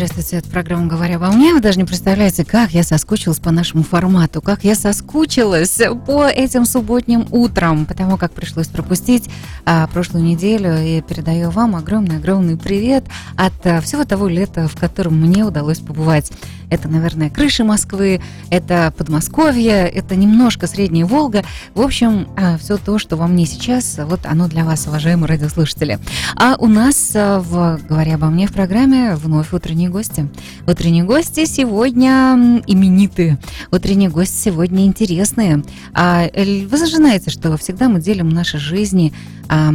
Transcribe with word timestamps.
Здравствуйте, 0.00 0.36
это 0.38 0.48
программа 0.48 0.86
«Говоря 0.86 1.16
обо 1.16 1.30
мне». 1.30 1.52
Вы 1.52 1.60
даже 1.60 1.78
не 1.78 1.84
представляете, 1.84 2.42
как 2.42 2.70
я 2.70 2.84
соскучилась 2.84 3.38
по 3.38 3.50
нашему 3.50 3.82
формату, 3.82 4.40
как 4.40 4.64
я 4.64 4.74
соскучилась 4.74 5.78
по 6.06 6.26
этим 6.26 6.64
субботним 6.64 7.26
утрам, 7.30 7.84
потому 7.84 8.16
как 8.16 8.32
пришлось 8.32 8.68
пропустить 8.68 9.28
а, 9.66 9.86
прошлую 9.88 10.24
неделю. 10.24 10.78
И 10.82 11.02
передаю 11.02 11.50
вам 11.50 11.76
огромный-огромный 11.76 12.56
привет 12.56 13.04
от 13.36 13.52
а, 13.66 13.82
всего 13.82 14.04
того 14.04 14.26
лета, 14.26 14.68
в 14.68 14.74
котором 14.80 15.20
мне 15.20 15.44
удалось 15.44 15.80
побывать. 15.80 16.32
Это, 16.70 16.88
наверное, 16.88 17.30
крыши 17.30 17.64
Москвы, 17.64 18.22
это 18.48 18.94
Подмосковье, 18.96 19.88
это 19.88 20.14
немножко 20.14 20.68
Средняя 20.68 21.04
Волга. 21.04 21.44
В 21.74 21.80
общем, 21.82 22.28
а, 22.36 22.56
все 22.58 22.78
то, 22.78 22.98
что 22.98 23.16
во 23.16 23.26
мне 23.26 23.44
сейчас, 23.44 23.98
вот 23.98 24.20
оно 24.24 24.48
для 24.48 24.64
вас, 24.64 24.86
уважаемые 24.86 25.28
радиослушатели. 25.28 25.98
А 26.36 26.56
у 26.58 26.68
нас, 26.68 27.12
а, 27.14 27.40
в 27.40 27.80
«Говоря 27.88 28.14
обо 28.14 28.28
мне» 28.28 28.46
в 28.46 28.52
программе 28.52 29.16
вновь 29.16 29.52
утренние 29.90 29.92
гости. 29.92 30.28
Утренние 30.66 31.04
гости 31.04 31.44
сегодня 31.44 32.62
именитые. 32.66 33.38
Утренние 33.70 34.08
гости 34.08 34.44
сегодня 34.44 34.86
интересные. 34.86 35.62
А 35.94 36.28
вы 36.34 36.76
же 36.76 36.96
знаете, 36.96 37.30
что 37.30 37.56
всегда 37.56 37.88
мы 37.88 38.00
делим 38.00 38.28
наши 38.28 38.58
жизни, 38.58 39.12
а, 39.48 39.72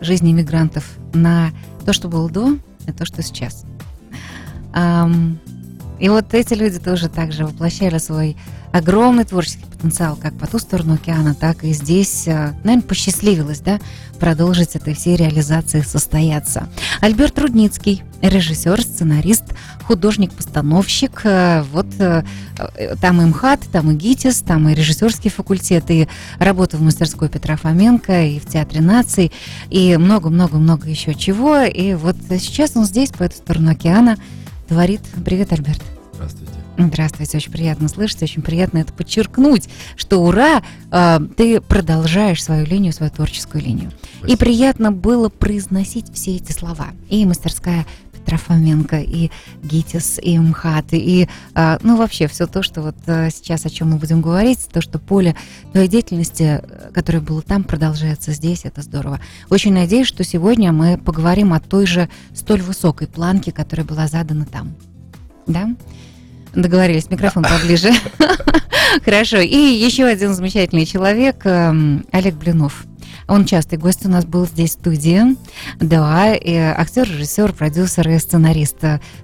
жизни 0.00 0.32
иммигрантов 0.32 0.84
на 1.12 1.50
то, 1.84 1.92
что 1.92 2.08
было 2.08 2.30
до, 2.30 2.56
и 2.86 2.92
то, 2.92 3.04
что 3.04 3.22
сейчас. 3.22 3.64
И 5.98 6.08
вот 6.08 6.32
эти 6.32 6.54
люди 6.54 6.78
тоже 6.78 7.08
также 7.08 7.44
воплощали 7.44 7.98
свой 7.98 8.36
огромный 8.72 9.24
творческий 9.24 9.64
потенциал, 9.64 10.16
как 10.16 10.34
по 10.34 10.46
ту 10.46 10.58
сторону 10.58 10.94
океана, 10.94 11.34
так 11.34 11.64
и 11.64 11.72
здесь, 11.72 12.26
э, 12.26 12.52
наверное, 12.64 12.82
посчастливилось, 12.82 13.60
да, 13.60 13.80
продолжить 14.18 14.76
этой 14.76 14.94
всей 14.94 15.16
реализации 15.16 15.80
состояться. 15.80 16.68
Альберт 17.00 17.38
Рудницкий, 17.38 18.02
режиссер, 18.20 18.82
сценарист, 18.82 19.44
художник-постановщик, 19.84 21.22
э, 21.24 21.62
вот 21.72 21.86
э, 21.98 22.24
там 23.00 23.22
и 23.22 23.24
МХАТ, 23.24 23.60
там 23.72 23.90
и 23.90 23.94
ГИТИС, 23.94 24.42
там 24.42 24.68
и 24.68 24.74
режиссерский 24.74 25.30
факультет, 25.30 25.90
и 25.90 26.08
работа 26.38 26.76
в 26.76 26.82
мастерской 26.82 27.28
Петра 27.28 27.56
Фоменко, 27.56 28.24
и 28.24 28.38
в 28.38 28.46
Театре 28.46 28.80
наций, 28.80 29.32
и 29.70 29.96
много-много-много 29.96 30.88
еще 30.88 31.14
чего. 31.14 31.62
И 31.62 31.94
вот 31.94 32.16
сейчас 32.28 32.76
он 32.76 32.84
здесь, 32.84 33.10
по 33.10 33.24
эту 33.24 33.36
сторону 33.36 33.70
океана, 33.70 34.16
творит. 34.68 35.00
Привет, 35.24 35.52
Альберт. 35.52 35.82
Здравствуйте. 36.14 36.59
Здравствуйте, 36.88 37.36
очень 37.36 37.52
приятно 37.52 37.88
слышать, 37.88 38.22
очень 38.22 38.42
приятно 38.42 38.78
это 38.78 38.92
подчеркнуть, 38.92 39.68
что 39.96 40.22
ура, 40.22 40.62
э, 40.90 41.20
ты 41.36 41.60
продолжаешь 41.60 42.42
свою 42.42 42.66
линию, 42.66 42.92
свою 42.92 43.10
творческую 43.10 43.62
линию. 43.62 43.90
Спасибо. 44.18 44.32
И 44.32 44.36
приятно 44.36 44.92
было 44.92 45.28
произносить 45.28 46.12
все 46.14 46.36
эти 46.36 46.52
слова. 46.52 46.88
И 47.08 47.24
мастерская 47.26 47.86
Петра 48.12 48.36
Фоменко, 48.36 49.00
и 49.00 49.30
ГИТИС, 49.62 50.20
и 50.22 50.38
МХАТ, 50.38 50.92
и, 50.92 51.28
э, 51.54 51.78
ну, 51.82 51.96
вообще 51.96 52.28
все 52.28 52.46
то, 52.46 52.62
что 52.62 52.82
вот 52.82 52.96
э, 53.06 53.30
сейчас 53.30 53.66
о 53.66 53.70
чем 53.70 53.90
мы 53.90 53.96
будем 53.96 54.20
говорить, 54.20 54.68
то, 54.72 54.80
что 54.80 54.98
поле 54.98 55.34
твоей 55.72 55.88
деятельности, 55.88 56.62
которое 56.92 57.20
было 57.20 57.42
там, 57.42 57.64
продолжается 57.64 58.32
здесь, 58.32 58.64
это 58.64 58.82
здорово. 58.82 59.20
Очень 59.48 59.72
надеюсь, 59.72 60.06
что 60.06 60.22
сегодня 60.22 60.72
мы 60.72 60.98
поговорим 60.98 61.52
о 61.52 61.60
той 61.60 61.86
же 61.86 62.08
столь 62.34 62.62
высокой 62.62 63.06
планке, 63.06 63.52
которая 63.52 63.86
была 63.86 64.06
задана 64.06 64.44
там. 64.44 64.74
Да? 65.46 65.70
Договорились, 66.54 67.10
микрофон 67.10 67.44
поближе. 67.60 67.90
Хорошо. 69.04 69.38
И 69.38 69.56
еще 69.56 70.04
один 70.04 70.34
замечательный 70.34 70.86
человек, 70.86 71.42
эм, 71.44 72.04
Олег 72.12 72.34
Блинов. 72.34 72.84
Он 73.28 73.44
частый 73.44 73.78
гость 73.78 74.04
у 74.04 74.08
нас 74.08 74.24
был 74.24 74.44
здесь 74.44 74.70
в 74.70 74.80
студии. 74.80 75.36
Да, 75.78 76.34
и 76.34 76.52
актер, 76.52 77.08
режиссер, 77.08 77.52
продюсер 77.52 78.08
и 78.08 78.18
сценарист. 78.18 78.80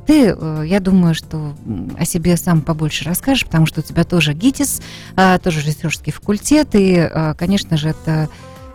Ты, 0.06 0.34
э, 0.38 0.62
я 0.64 0.78
думаю, 0.78 1.14
что 1.16 1.56
о 1.98 2.04
себе 2.04 2.36
сам 2.36 2.60
побольше 2.60 3.04
расскажешь, 3.04 3.44
потому 3.44 3.66
что 3.66 3.80
у 3.80 3.82
тебя 3.82 4.04
тоже 4.04 4.32
ГИТИС, 4.32 4.80
а, 5.16 5.38
тоже 5.38 5.60
режиссерский 5.60 6.12
факультет, 6.12 6.68
и, 6.74 7.08
э, 7.10 7.34
конечно 7.36 7.76
же, 7.76 7.88
это 7.88 8.28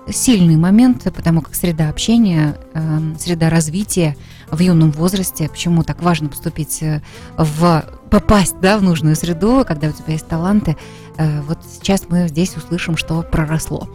сильный 0.09 0.58
момент, 0.58 1.03
потому 1.03 1.42
как 1.42 1.56
среда 1.56 1.90
общения, 1.90 2.58
эм, 2.74 3.16
среда 3.18 3.50
развития 3.50 4.18
в 4.50 4.59
юном 4.59 4.92
возрасте, 4.92 5.47
почему 5.47 5.84
так 5.84 6.02
важно 6.02 6.28
поступить 6.28 6.81
э, 6.81 7.02
в 7.38 7.86
попасть 8.12 8.60
да, 8.60 8.78
в 8.78 8.84
нужную 8.84 9.16
среду, 9.16 9.64
когда 9.66 9.88
у 9.88 9.92
тебя 9.92 10.14
есть 10.14 10.28
таланты. 10.28 10.78
Э, 11.18 11.42
вот 11.42 11.60
сейчас 11.66 12.04
мы 12.10 12.28
здесь 12.28 12.56
услышим, 12.56 12.98
что 12.98 13.24
проросло. 13.24 13.88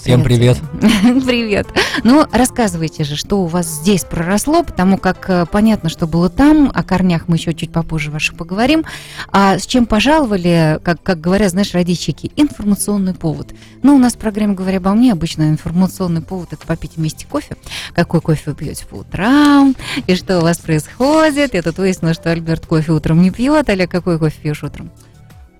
Всем 0.00 0.24
привет. 0.24 0.56
Привет. 1.26 1.66
Ну, 2.04 2.24
рассказывайте 2.32 3.04
же, 3.04 3.16
что 3.16 3.42
у 3.42 3.46
вас 3.46 3.66
здесь 3.66 4.04
проросло, 4.04 4.62
потому 4.62 4.96
как 4.96 5.28
э, 5.28 5.44
понятно, 5.44 5.90
что 5.90 6.06
было 6.06 6.30
там, 6.30 6.72
о 6.74 6.82
корнях 6.82 7.28
мы 7.28 7.36
еще 7.36 7.52
чуть 7.52 7.70
попозже 7.70 8.10
ваших 8.10 8.34
поговорим. 8.36 8.84
А 9.30 9.58
с 9.58 9.66
чем 9.66 9.84
пожаловали, 9.84 10.80
как, 10.82 11.02
как 11.02 11.20
говорят, 11.20 11.50
знаешь, 11.50 11.74
родичики, 11.74 12.32
информационный 12.36 13.12
повод. 13.12 13.52
Ну, 13.82 13.94
у 13.94 13.98
нас 13.98 14.14
в 14.14 14.18
программе 14.18 14.54
«Говоря 14.54 14.78
обо 14.78 14.94
мне» 14.94 15.12
обычно 15.12 15.50
информационный 15.50 16.22
повод– 16.22 16.48
это 16.54 16.66
попить 16.66 16.92
вместе 16.96 17.26
кофе. 17.26 17.56
Какой 17.92 18.22
кофе 18.22 18.42
вы 18.46 18.54
пьете 18.54 18.86
по 18.86 18.96
утрам, 18.96 19.76
и 20.06 20.14
что 20.14 20.38
у 20.38 20.42
вас 20.42 20.56
происходит. 20.56 21.52
Я 21.52 21.62
тут 21.62 21.76
выяснила, 21.76 22.14
что 22.14 22.30
Альберт 22.30 22.64
кофе 22.64 22.92
утром 22.92 23.20
не 23.20 23.30
пьет. 23.30 23.68
Олег, 23.68 23.90
какой 23.90 24.18
кофе 24.18 24.36
пьешь 24.40 24.64
утром? 24.64 24.90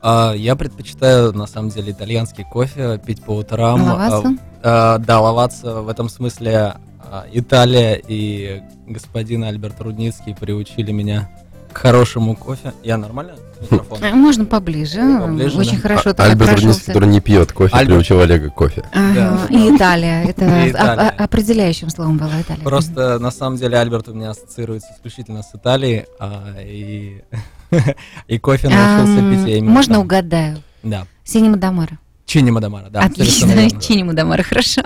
А, 0.02 0.32
я 0.34 0.56
предпочитаю, 0.56 1.32
на 1.32 1.46
самом 1.46 1.70
деле, 1.70 1.92
итальянский 1.92 2.44
кофе 2.44 2.98
пить 2.98 3.22
по 3.22 3.32
утрам. 3.32 3.82
А, 3.82 4.22
а, 4.62 4.98
да, 4.98 5.20
ловаться 5.20 5.82
в 5.82 5.88
этом 5.88 6.08
смысле 6.08 6.76
а, 6.98 7.26
Италия 7.32 8.00
и 8.06 8.62
господин 8.86 9.44
Альберт 9.44 9.80
Рудницкий 9.80 10.34
приучили 10.34 10.92
меня 10.92 11.30
к 11.72 11.78
хорошему 11.78 12.34
кофе. 12.34 12.72
Я 12.82 12.96
нормально? 12.96 13.34
Микрофон? 13.60 14.02
Э, 14.02 14.12
можно 14.14 14.44
поближе. 14.44 15.00
поближе 15.20 15.58
Очень 15.58 15.76
да? 15.76 15.82
хорошо. 15.82 16.14
А, 16.16 16.24
Альберт 16.24 16.52
Рудницкий, 16.52 16.86
который 16.86 17.08
не 17.08 17.20
пьет 17.20 17.52
кофе, 17.52 17.74
Альберт... 17.74 17.98
приучил 17.98 18.20
Олега 18.20 18.50
к 18.50 18.54
кофе. 18.54 18.82
да. 18.92 19.46
И 19.50 19.76
Италия. 19.76 20.24
Это 20.24 20.44
и 20.44 20.70
Италия. 20.70 21.10
определяющим 21.10 21.90
словом 21.90 22.18
была 22.18 22.40
Италия. 22.40 22.62
Просто, 22.62 23.18
на 23.18 23.30
самом 23.30 23.56
деле, 23.56 23.78
Альберт 23.78 24.08
у 24.08 24.14
меня 24.14 24.30
ассоциируется 24.30 24.88
исключительно 24.96 25.42
с 25.42 25.54
Италией. 25.54 26.06
А, 26.18 26.54
и 26.62 27.22
И 28.28 28.38
кофе 28.38 28.68
научился 28.68 29.30
пить 29.30 29.48
я 29.48 29.58
именно 29.58 29.72
Можно 29.72 30.00
угадаю? 30.00 30.62
Да. 30.82 31.06
Синема 31.24 31.56
Дамара. 31.56 31.98
Чини 32.26 32.52
Мадамара, 32.52 32.90
да. 32.90 33.00
Отлично, 33.00 33.68
Чини 33.80 34.04
Мадамара, 34.04 34.44
хорошо. 34.44 34.82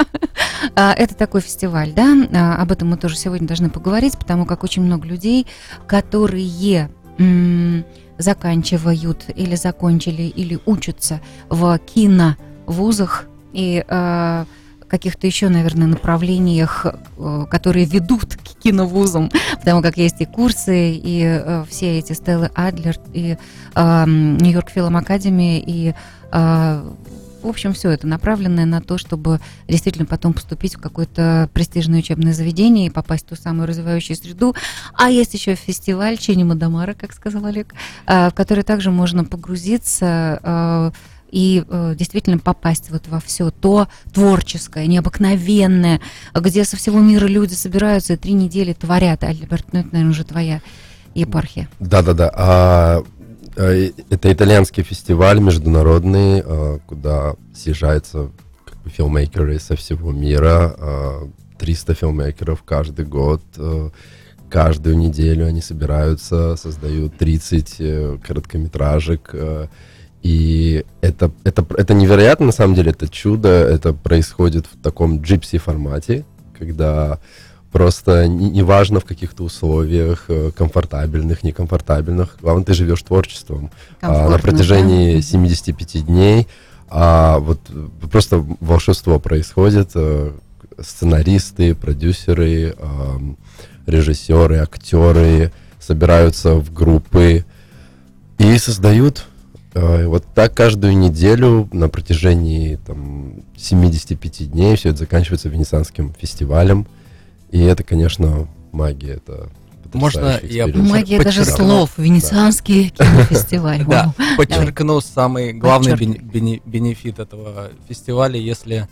А, 0.75 0.95
это 0.95 1.15
такой 1.15 1.43
фестиваль, 1.43 1.93
да, 1.93 2.17
а, 2.33 2.56
об 2.62 2.73
этом 2.73 2.89
мы 2.89 2.97
тоже 2.97 3.17
сегодня 3.19 3.47
должны 3.47 3.69
поговорить, 3.69 4.17
потому 4.17 4.47
как 4.47 4.65
очень 4.65 4.81
много 4.81 5.06
людей, 5.06 5.47
которые 5.87 6.87
заканчивают 8.19 9.25
или 9.35 9.55
закончили, 9.55 10.23
или 10.23 10.59
учатся 10.67 11.21
в 11.49 11.79
киновузах 11.79 13.27
и 13.53 13.85
а, 13.89 14.47
каких-то 14.95 15.27
еще, 15.27 15.49
наверное, 15.49 15.89
направлениях, 15.89 16.87
э, 16.87 17.47
которые 17.51 17.85
ведут 17.85 18.37
к 18.37 18.63
киновузам, 18.63 19.29
потому 19.59 19.83
как 19.83 19.97
есть 19.97 20.21
и 20.21 20.25
курсы, 20.25 20.93
и 20.93 21.23
э, 21.25 21.65
все 21.69 21.99
эти 21.99 22.13
Стеллы 22.13 22.51
Адлер, 22.55 22.97
и 23.13 23.37
Нью-Йорк 23.75 24.71
Филм 24.71 24.97
Академи, 24.97 25.59
и 25.59 25.95
э, 26.31 26.93
в 27.44 27.49
общем, 27.49 27.72
все 27.72 27.91
это 27.91 28.06
направленное 28.06 28.66
на 28.66 28.81
то, 28.81 28.99
чтобы 28.99 29.41
действительно 29.69 30.06
потом 30.06 30.32
поступить 30.32 30.77
в 30.77 30.81
какое-то 30.81 31.49
престижное 31.53 32.00
учебное 32.00 32.32
заведение 32.32 32.87
и 32.87 32.91
попасть 32.91 33.27
в 33.27 33.28
ту 33.31 33.37
самую 33.37 33.69
развивающую 33.69 34.16
среду. 34.16 34.55
А 34.94 35.10
есть 35.10 35.34
еще 35.34 35.55
фестиваль 35.55 36.19
Чени 36.19 36.44
Мадамара, 36.44 36.94
как 36.94 37.12
сказал 37.12 37.44
Олег, 37.47 37.75
в 38.06 38.32
который 38.34 38.65
также 38.65 38.91
можно 38.91 39.25
погрузиться 39.25 40.93
и 41.34 41.65
э, 41.69 41.94
действительно 41.99 42.38
попасть 42.38 42.91
вот 42.91 43.09
во 43.09 43.19
все 43.19 43.50
то 43.50 43.88
творческое, 44.12 44.87
необыкновенное, 44.87 46.00
где 46.32 46.65
со 46.65 46.76
всего 46.76 47.00
мира 47.00 47.26
люди 47.26 47.55
собираются 47.55 48.12
и 48.12 48.16
три 48.16 48.34
недели 48.34 48.72
творят. 48.72 49.25
Альберт, 49.25 49.66
ну 49.72 49.81
это, 49.81 49.88
наверное, 49.91 50.12
уже 50.12 50.22
твоя 50.22 50.61
епархия. 51.12 51.69
Да-да-да. 51.81 52.31
А, 52.35 53.00
э, 53.00 53.05
это 53.56 54.33
итальянский 54.33 54.83
фестиваль 54.83 55.41
международный, 55.41 56.43
а, 56.45 56.79
куда 56.87 57.35
съезжаются 57.55 58.31
как 58.65 58.79
бы, 58.83 58.91
филмейкеры 58.91 59.59
со 59.59 59.77
всего 59.77 60.12
мира. 60.12 60.75
А, 60.79 61.29
300 61.59 61.95
филмейкеров 61.95 62.62
каждый 62.62 63.06
год. 63.06 63.43
Каждую 64.51 64.99
неделю 64.99 65.47
они 65.47 65.61
собираются, 65.61 66.56
создают 66.56 67.17
30 67.17 67.77
э, 67.79 68.19
короткометражек. 68.23 69.35
И 70.23 70.85
это, 71.00 71.33
это, 71.45 71.67
это 71.77 71.95
невероятно, 71.95 72.47
на 72.47 72.53
самом 72.53 72.75
деле, 72.75 72.91
это 72.91 73.09
чудо. 73.09 73.49
Это 73.49 73.93
происходит 73.93 74.67
в 74.67 74.81
таком 74.83 75.23
джипси 75.23 75.59
формате, 75.59 76.25
когда 76.59 77.21
просто 77.75 78.29
неважно 78.29 78.94
не 78.94 79.00
в 79.00 79.05
каких-то 79.05 79.43
условиях, 79.43 80.26
э, 80.29 80.53
комфортабельных, 80.56 81.43
некомфортабельных, 81.43 82.37
главное, 82.41 82.65
ты 82.65 82.73
живешь 82.73 83.03
творчеством 83.03 83.73
а, 84.00 84.31
на 84.31 84.38
протяжении 84.38 85.17
да? 85.17 85.23
75 85.23 86.06
дней. 86.06 86.47
А 86.88 87.41
вот 87.41 87.59
просто 88.12 88.47
волшебство 88.61 89.19
происходит. 89.19 89.91
Э, 89.97 90.31
сценаристы, 90.81 91.75
продюсеры, 91.75 92.76
режиссеры, 93.87 94.59
актеры, 94.59 95.53
собираются 95.81 96.55
в 96.55 96.73
группы 96.73 97.44
и 98.38 98.59
создают 98.59 99.25
э, 99.75 100.06
вот 100.06 100.25
так 100.32 100.55
каждую 100.55 100.97
неделю 100.97 101.69
на 101.73 101.88
протяжении 101.88 102.76
там, 102.87 103.43
75 103.56 104.53
дней 104.53 104.76
все 104.76 104.91
это 104.91 104.99
заканчивается 104.99 105.49
Венецианским 105.49 106.15
фестивалем. 106.17 106.87
И 107.55 107.61
это, 107.61 107.85
конечно, 107.85 108.49
магия. 108.73 109.12
Это 109.12 109.49
Можно 109.93 110.41
я. 110.43 110.67
Магия 110.67 111.23
даже 111.23 111.45
подчеркну. 111.45 111.67
слов. 111.67 111.91
Венецианский 111.97 112.89
кинофестиваль. 112.89 113.85
Да, 113.87 114.12
подчеркну 114.37 115.01
самый 115.01 115.53
главный 115.53 115.95
бенефит 115.95 117.21
этого 117.21 117.71
фестиваля, 117.89 118.41
если 118.41 118.89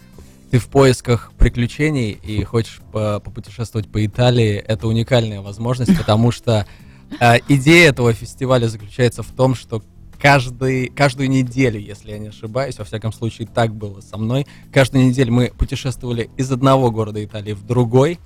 ты 0.52 0.60
в 0.60 0.68
поисках 0.68 1.32
приключений 1.36 2.12
и 2.12 2.44
хочешь 2.44 2.80
по- 2.92 3.18
попутешествовать 3.18 3.90
по 3.90 4.06
Италии, 4.06 4.54
это 4.54 4.86
уникальная 4.86 5.40
возможность, 5.40 5.98
потому 5.98 6.30
что 6.30 6.64
э, 7.18 7.38
идея 7.48 7.88
этого 7.88 8.12
фестиваля 8.12 8.68
заключается 8.68 9.24
в 9.24 9.32
том, 9.32 9.56
что 9.56 9.82
каждый, 10.20 10.86
каждую 10.86 11.28
неделю, 11.28 11.80
если 11.80 12.12
я 12.12 12.18
не 12.18 12.28
ошибаюсь, 12.28 12.78
во 12.78 12.84
всяком 12.84 13.12
случае 13.12 13.48
так 13.52 13.74
было 13.74 14.00
со 14.02 14.18
мной, 14.18 14.46
каждую 14.72 15.04
неделю 15.04 15.32
мы 15.32 15.48
путешествовали 15.48 16.30
из 16.36 16.52
одного 16.52 16.92
города 16.92 17.24
Италии 17.24 17.54
в 17.54 17.66
другой, 17.66 18.20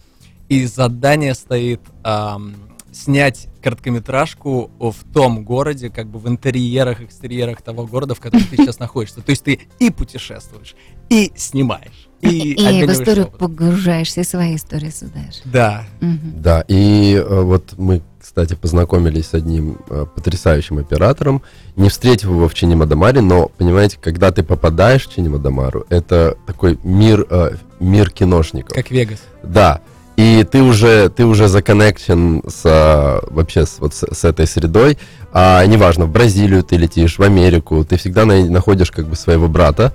и 0.48 0.64
задание 0.66 1.34
стоит 1.34 1.81
ам, 2.02 2.54
снять 2.93 3.48
короткометражку 3.62 4.70
в 4.78 4.94
том 5.12 5.44
городе, 5.44 5.90
как 5.90 6.06
бы 6.08 6.19
в 6.19 6.28
интерьерах, 6.28 7.00
экстерьерах 7.02 7.60
того 7.62 7.87
города, 7.87 8.14
в 8.14 8.20
котором 8.20 8.44
ты 8.44 8.56
сейчас 8.56 8.78
находишься. 8.78 9.20
То 9.20 9.31
есть 9.31 9.43
ты 9.44 9.60
и 9.78 9.90
путешествуешь, 9.90 10.75
и 11.10 11.32
снимаешь, 11.37 12.08
и, 12.22 12.52
И 12.52 12.87
в 12.87 12.93
историю 12.93 13.26
опытом. 13.26 13.38
погружаешься, 13.48 14.20
и 14.20 14.25
свои 14.25 14.56
истории 14.56 14.90
создаешь. 14.90 15.43
Да, 15.44 15.84
Мгм. 16.00 16.40
Да, 16.40 16.64
и 16.69 17.14
э, 17.14 17.40
вот 17.43 17.75
мы, 17.76 18.02
кстати, 18.20 18.54
познакомились 18.54 19.26
с 19.26 19.34
одним 19.34 19.78
э, 19.90 20.06
потрясающим 20.14 20.78
оператором, 20.78 21.43
не 21.75 21.88
встретив 21.90 22.31
его 22.31 22.48
в 22.48 22.54
Чинимадамаре, 22.54 23.20
но, 23.20 23.48
понимаете, 23.48 23.98
когда 24.00 24.31
ты 24.31 24.43
попадаешь 24.43 25.06
в 25.06 25.12
Чинимадамару, 25.14 25.84
это 25.90 26.38
такой 26.46 26.78
мир, 26.82 27.26
э, 27.28 27.56
мир 27.81 28.10
киношников. 28.10 28.75
как 28.75 28.90
Вегас. 28.90 29.19
Да, 29.43 29.82
и 30.17 30.45
ты 30.51 30.63
уже, 30.63 31.09
ты 31.11 31.25
уже 31.25 31.49
законнекчен 31.49 32.43
с, 32.49 32.63
а, 32.65 33.21
вообще 33.31 33.67
с, 33.67 33.79
вот 33.79 33.95
с, 33.95 34.05
с 34.13 34.25
этой 34.25 34.47
средой, 34.47 34.99
а 35.33 35.65
неважно, 35.67 36.07
в 36.07 36.11
Бразилию 36.11 36.63
ты 36.63 36.77
летишь, 36.77 37.19
в 37.19 37.23
Америку, 37.23 37.85
ты 37.85 37.97
всегда 37.99 38.25
на- 38.25 38.45
находишь 38.51 38.91
как 38.91 39.07
бы 39.09 39.17
своего 39.17 39.49
брата. 39.49 39.93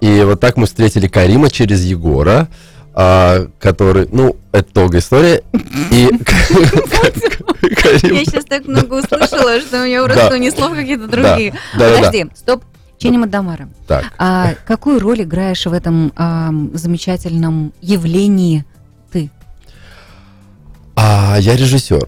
И 0.00 0.22
вот 0.24 0.40
так 0.40 0.56
мы 0.56 0.66
встретили 0.66 1.06
Карима 1.08 1.50
через 1.50 1.82
Егора, 1.84 2.48
а, 2.94 3.46
который, 3.60 4.08
ну, 4.10 4.36
это 4.52 4.72
долгая 4.74 5.00
история. 5.00 5.42
И 5.92 6.08
Карим- 6.24 8.14
Я 8.14 8.24
сейчас 8.24 8.44
так 8.46 8.66
много 8.66 8.94
услышала, 8.94 9.60
что 9.60 9.82
у 9.82 9.84
меня 9.86 10.02
просто 10.04 10.34
унесло 10.34 10.68
в 10.68 10.74
какие-то 10.74 11.06
другие. 11.06 11.54
Подожди, 11.72 12.26
стоп. 12.34 12.64
Ченнима 12.98 13.26
Дамара, 13.26 13.70
Так, 13.86 14.12
а 14.18 14.52
какую 14.66 15.00
роль 15.00 15.22
играешь 15.22 15.64
в 15.64 15.72
этом 15.72 16.12
ам, 16.16 16.70
замечательном 16.74 17.72
явлении? 17.80 18.66
А 21.12 21.36
я 21.38 21.56
режиссер. 21.56 22.06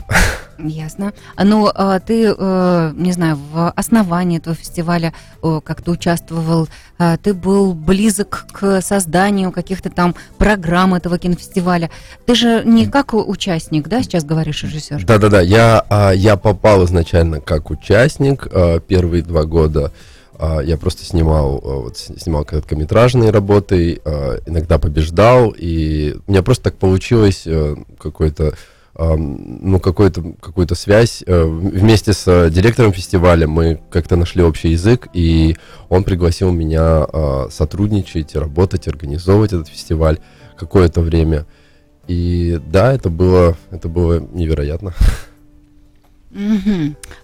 Ясно. 0.59 1.13
А, 1.35 1.45
Ну, 1.45 1.69
а, 1.75 1.99
ты, 1.99 2.33
э, 2.39 2.93
не 2.95 3.11
знаю, 3.11 3.37
в 3.53 3.71
основании 3.71 4.39
этого 4.39 4.55
фестиваля 4.55 5.13
как-то 5.65 5.91
участвовал, 5.91 6.69
ты 7.23 7.35
был 7.35 7.75
близок 7.75 8.47
к 8.53 8.81
созданию 8.81 9.51
каких-то 9.51 9.91
там 9.91 10.15
программ 10.39 10.95
этого 10.95 11.19
кинофестиваля. 11.19 11.91
Ты 12.27 12.37
же 12.37 12.63
не 12.65 12.87
как 12.87 13.13
участник, 13.15 13.89
да, 13.89 14.03
сейчас 14.03 14.23
говоришь, 14.25 14.63
режиссер? 14.63 15.05
Да-да-да, 15.05 15.41
я, 15.41 16.13
я 16.15 16.37
попал 16.37 16.85
изначально 16.85 17.41
как 17.41 17.71
участник. 17.71 18.47
Первые 18.87 19.25
два 19.25 19.43
года 19.45 19.91
я 20.63 20.77
просто 20.77 21.05
снимал, 21.05 21.61
вот, 21.61 21.99
снимал 21.99 22.45
короткометражные 22.45 23.31
работы, 23.31 23.95
иногда 24.47 24.79
побеждал, 24.79 25.53
и 25.57 26.17
у 26.25 26.31
меня 26.31 26.45
просто 26.45 26.65
так 26.65 26.77
получилось 26.77 27.43
э, 27.47 27.75
какой-то 27.99 28.55
ну, 28.99 29.81
какую-то 29.81 30.75
связь. 30.75 31.23
Э, 31.27 31.45
Вместе 31.45 32.13
с 32.13 32.29
э, 32.29 32.51
директором 32.51 32.93
фестиваля 32.93 33.47
мы 33.47 33.81
как-то 33.91 34.17
нашли 34.17 34.43
общий 34.43 34.69
язык, 34.69 35.09
и 35.15 35.57
он 35.89 36.05
пригласил 36.05 36.53
меня 36.53 36.81
а, 36.83 37.49
сотрудничать, 37.51 38.35
работать, 38.35 38.89
организовывать 38.89 39.53
этот 39.53 39.69
фестиваль 39.69 40.19
какое-то 40.57 41.01
время. 41.01 41.47
И 42.07 42.61
да, 42.67 42.93
это 42.93 43.11
было, 43.11 43.57
это 43.71 43.89
было 43.89 44.21
невероятно. 44.21 44.95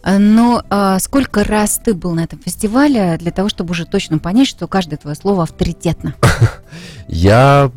А, 0.02 0.18
Ну, 0.18 0.60
а 0.70 0.98
сколько 0.98 1.44
раз 1.44 1.80
ты 1.82 1.94
был 1.94 2.12
на 2.12 2.24
этом 2.24 2.38
фестивале 2.38 3.16
для 3.18 3.30
того, 3.30 3.48
чтобы 3.48 3.72
уже 3.72 3.86
точно 3.86 4.18
понять, 4.18 4.48
что 4.48 4.66
каждое 4.66 4.96
твое 4.96 5.16
слово 5.16 5.44
авторитетно? 5.44 6.14
Я 7.08 7.70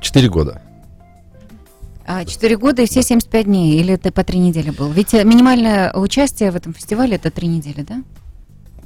четыре 0.00 0.28
года. 0.28 0.60
А, 2.06 2.24
Четыре 2.24 2.58
года 2.58 2.82
и 2.82 2.86
все 2.86 3.02
75 3.02 3.46
дней, 3.46 3.80
или 3.80 3.96
ты 3.96 4.10
по 4.10 4.24
три 4.24 4.38
недели 4.38 4.70
был? 4.70 4.90
Ведь 4.90 5.14
э, 5.14 5.24
минимальное 5.24 5.90
участие 5.94 6.50
в 6.50 6.56
этом 6.56 6.74
фестивале 6.74 7.16
это 7.16 7.30
три 7.30 7.48
недели, 7.48 7.80
да? 7.80 8.02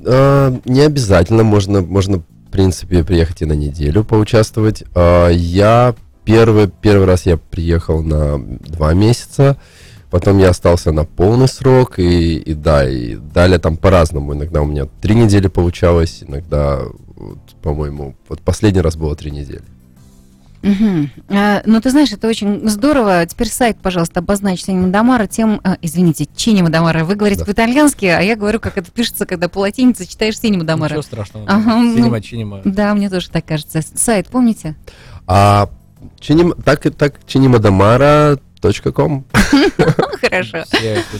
А, 0.06 0.56
не 0.64 0.82
обязательно, 0.82 1.42
можно, 1.42 1.80
можно, 1.82 2.18
в 2.18 2.50
принципе, 2.52 3.02
приехать 3.02 3.42
и 3.42 3.44
на 3.44 3.54
неделю 3.54 4.04
поучаствовать. 4.04 4.84
А, 4.94 5.28
я 5.30 5.96
первый, 6.24 6.68
первый 6.68 7.06
раз 7.06 7.26
я 7.26 7.38
приехал 7.38 8.04
на 8.04 8.38
два 8.38 8.94
месяца, 8.94 9.56
потом 10.10 10.38
я 10.38 10.50
остался 10.50 10.92
на 10.92 11.04
полный 11.04 11.48
срок, 11.48 11.98
и, 11.98 12.36
и 12.36 12.54
да, 12.54 12.88
и 12.88 13.16
далее 13.16 13.58
там 13.58 13.76
по-разному. 13.76 14.32
Иногда 14.32 14.62
у 14.62 14.66
меня 14.66 14.86
три 15.00 15.16
недели 15.16 15.48
получалось, 15.48 16.22
иногда, 16.24 16.82
вот, 17.16 17.38
по-моему, 17.62 18.14
вот 18.28 18.42
последний 18.42 18.80
раз 18.80 18.94
было 18.94 19.16
три 19.16 19.32
недели. 19.32 19.64
А, 20.62 21.62
ну, 21.64 21.81
ты 21.81 21.90
знаешь, 21.90 22.12
это 22.12 22.26
очень 22.28 22.69
здорово. 22.69 23.25
Теперь 23.26 23.49
сайт, 23.49 23.78
пожалуйста, 23.81 24.20
обозначь 24.20 24.64
Синема 24.64 24.88
Дамара 24.88 25.26
тем... 25.26 25.60
а, 25.64 25.76
извините, 25.82 26.26
Чинема 26.34 26.70
Дамара. 26.70 27.05
Вы 27.05 27.14
говорите 27.14 27.40
Да. 27.40 27.46
по-итальянски, 27.46 28.06
а 28.06 28.20
я 28.20 28.37
говорю, 28.37 28.60
как 28.60 28.76
это 28.76 28.90
пишется, 28.90 29.26
когда 29.26 29.49
по 29.49 29.60
латинице 29.60 30.06
читаешь 30.06 30.38
Синема 30.38 30.64
Дамара. 30.64 30.90
Ничего 30.90 31.02
страшного. 31.02 31.46
Ага, 31.49 31.76
ну, 31.76 31.96
Синема, 31.96 32.20
чинема. 32.20 32.60
Да, 32.64 32.94
мне 32.94 33.08
тоже 33.10 33.31
так 33.31 33.44
кажется. 33.44 33.81
Сайт, 33.94 34.28
помните? 34.28 34.75
А 35.26 35.69
чиним, 36.20 36.55
так, 36.64 36.87
и 36.87 36.90
так 36.90 37.14
чинимадамара.ком. 37.26 38.47
Все 38.58 38.82
Хорошо. 40.20 40.64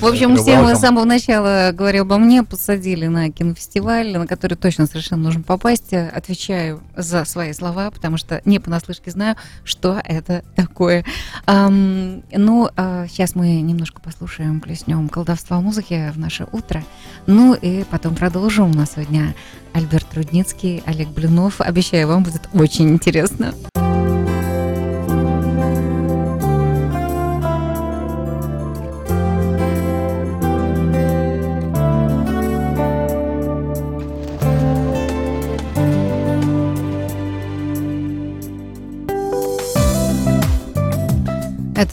В 0.00 0.06
общем, 0.06 0.37
все 0.37 0.61
мы 0.61 0.75
с 0.75 0.81
самого 0.81 1.05
начала, 1.05 1.70
говоря 1.72 2.03
обо 2.03 2.19
мне, 2.19 2.43
посадили 2.43 3.06
на 3.06 3.31
кинофестиваль, 3.31 4.17
на 4.17 4.27
который 4.27 4.55
точно 4.56 4.86
совершенно 4.86 5.22
нужно 5.22 5.43
попасть. 5.43 5.93
Отвечаю 5.93 6.82
за 6.96 7.24
свои 7.24 7.53
слова, 7.53 7.91
потому 7.91 8.17
что 8.17 8.43
не 8.44 8.58
понаслышке 8.58 9.10
знаю, 9.10 9.36
что 9.65 10.01
это 10.05 10.43
такое. 10.56 11.05
Ну, 11.46 12.69
сейчас 12.77 13.34
мы 13.34 13.60
немножко 13.60 14.01
послушаем, 14.01 14.60
плеснем 14.60 15.08
колдовства 15.08 15.60
музыки 15.60 16.10
в 16.12 16.19
наше 16.19 16.46
утро. 16.53 16.84
Ну 17.27 17.55
и 17.55 17.84
потом 17.84 18.15
продолжим. 18.15 18.72
У 18.72 18.74
нас 18.74 18.93
сегодня 18.94 19.34
Альберт 19.72 20.12
Рудницкий, 20.15 20.82
Олег 20.86 21.08
Блинов. 21.08 21.60
Обещаю, 21.60 22.08
вам 22.08 22.24
будет 22.24 22.48
очень 22.53 22.91
интересно. 22.91 23.55
Это 23.70 23.78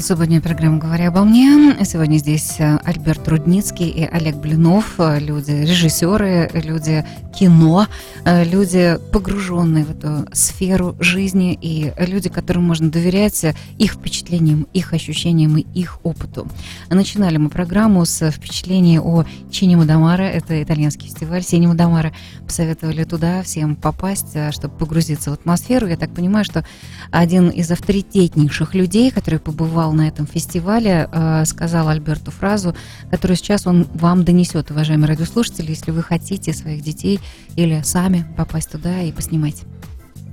субботняя 0.06 0.40
программа 0.40 0.78
«Говоря 0.78 1.08
обо 1.08 1.24
мне». 1.24 1.84
Сегодня 1.84 2.20
здесь 2.20 2.60
э, 2.60 2.78
Альберт 2.84 3.28
Рудницкий 3.28 3.90
и 3.90 4.04
Олег 4.04 4.36
Блинов, 4.36 5.00
э, 5.00 5.18
люди 5.20 5.50
режиссеры, 5.50 6.52
люди 6.54 7.04
кино, 7.36 7.88
э, 8.24 8.44
люди, 8.44 9.00
погруженные 9.12 9.84
в 9.84 9.90
эту 9.90 10.28
сферу 10.32 10.96
жизни 11.00 11.58
и 11.60 11.92
люди, 11.98 12.30
которым 12.30 12.66
можно 12.66 12.92
доверять 12.92 13.44
их 13.80 13.94
впечатлениям, 13.94 14.68
их 14.74 14.94
ощущениям 14.94 15.58
и 15.58 15.66
их 15.74 15.98
опыту. 16.04 16.48
Начинали 16.92 17.38
мы 17.38 17.50
программу 17.50 18.06
с 18.06 18.30
впечатления 18.30 19.02
о 19.02 19.26
Чинимо 19.50 19.86
Дамара, 19.86 20.24
это 20.24 20.62
итальянский 20.62 21.08
фестиваль 21.08 21.42
Синема 21.42 21.74
Дамара. 21.74 22.14
Посоветовали 22.46 23.06
туда 23.06 23.42
всем 23.42 23.76
попасть, 23.76 24.38
чтобы 24.52 24.78
погрузиться 24.78 25.32
в 25.32 25.34
атмосферу. 25.34 25.88
Я 25.88 25.98
так 25.98 26.14
понимаю, 26.14 26.46
что 26.46 26.64
один 27.10 27.50
из 27.50 27.72
авторитетнейших 27.72 28.76
людей, 28.76 29.10
который 29.10 29.40
побывал 29.40 29.95
на 29.96 30.08
этом 30.08 30.28
фестивале, 30.28 31.10
э, 31.12 31.46
сказал 31.46 31.88
Альберту 31.88 32.32
фразу, 32.32 32.76
которую 33.10 33.38
сейчас 33.38 33.66
он 33.68 33.88
вам 33.94 34.24
донесет, 34.24 34.72
уважаемые 34.72 35.08
радиослушатели, 35.08 35.70
если 35.70 35.92
вы 35.92 36.04
хотите 36.04 36.54
своих 36.54 36.84
детей 36.84 37.20
или 37.56 37.82
сами 37.84 38.26
попасть 38.38 38.72
туда 38.72 39.02
и 39.02 39.12
поснимать. 39.12 39.64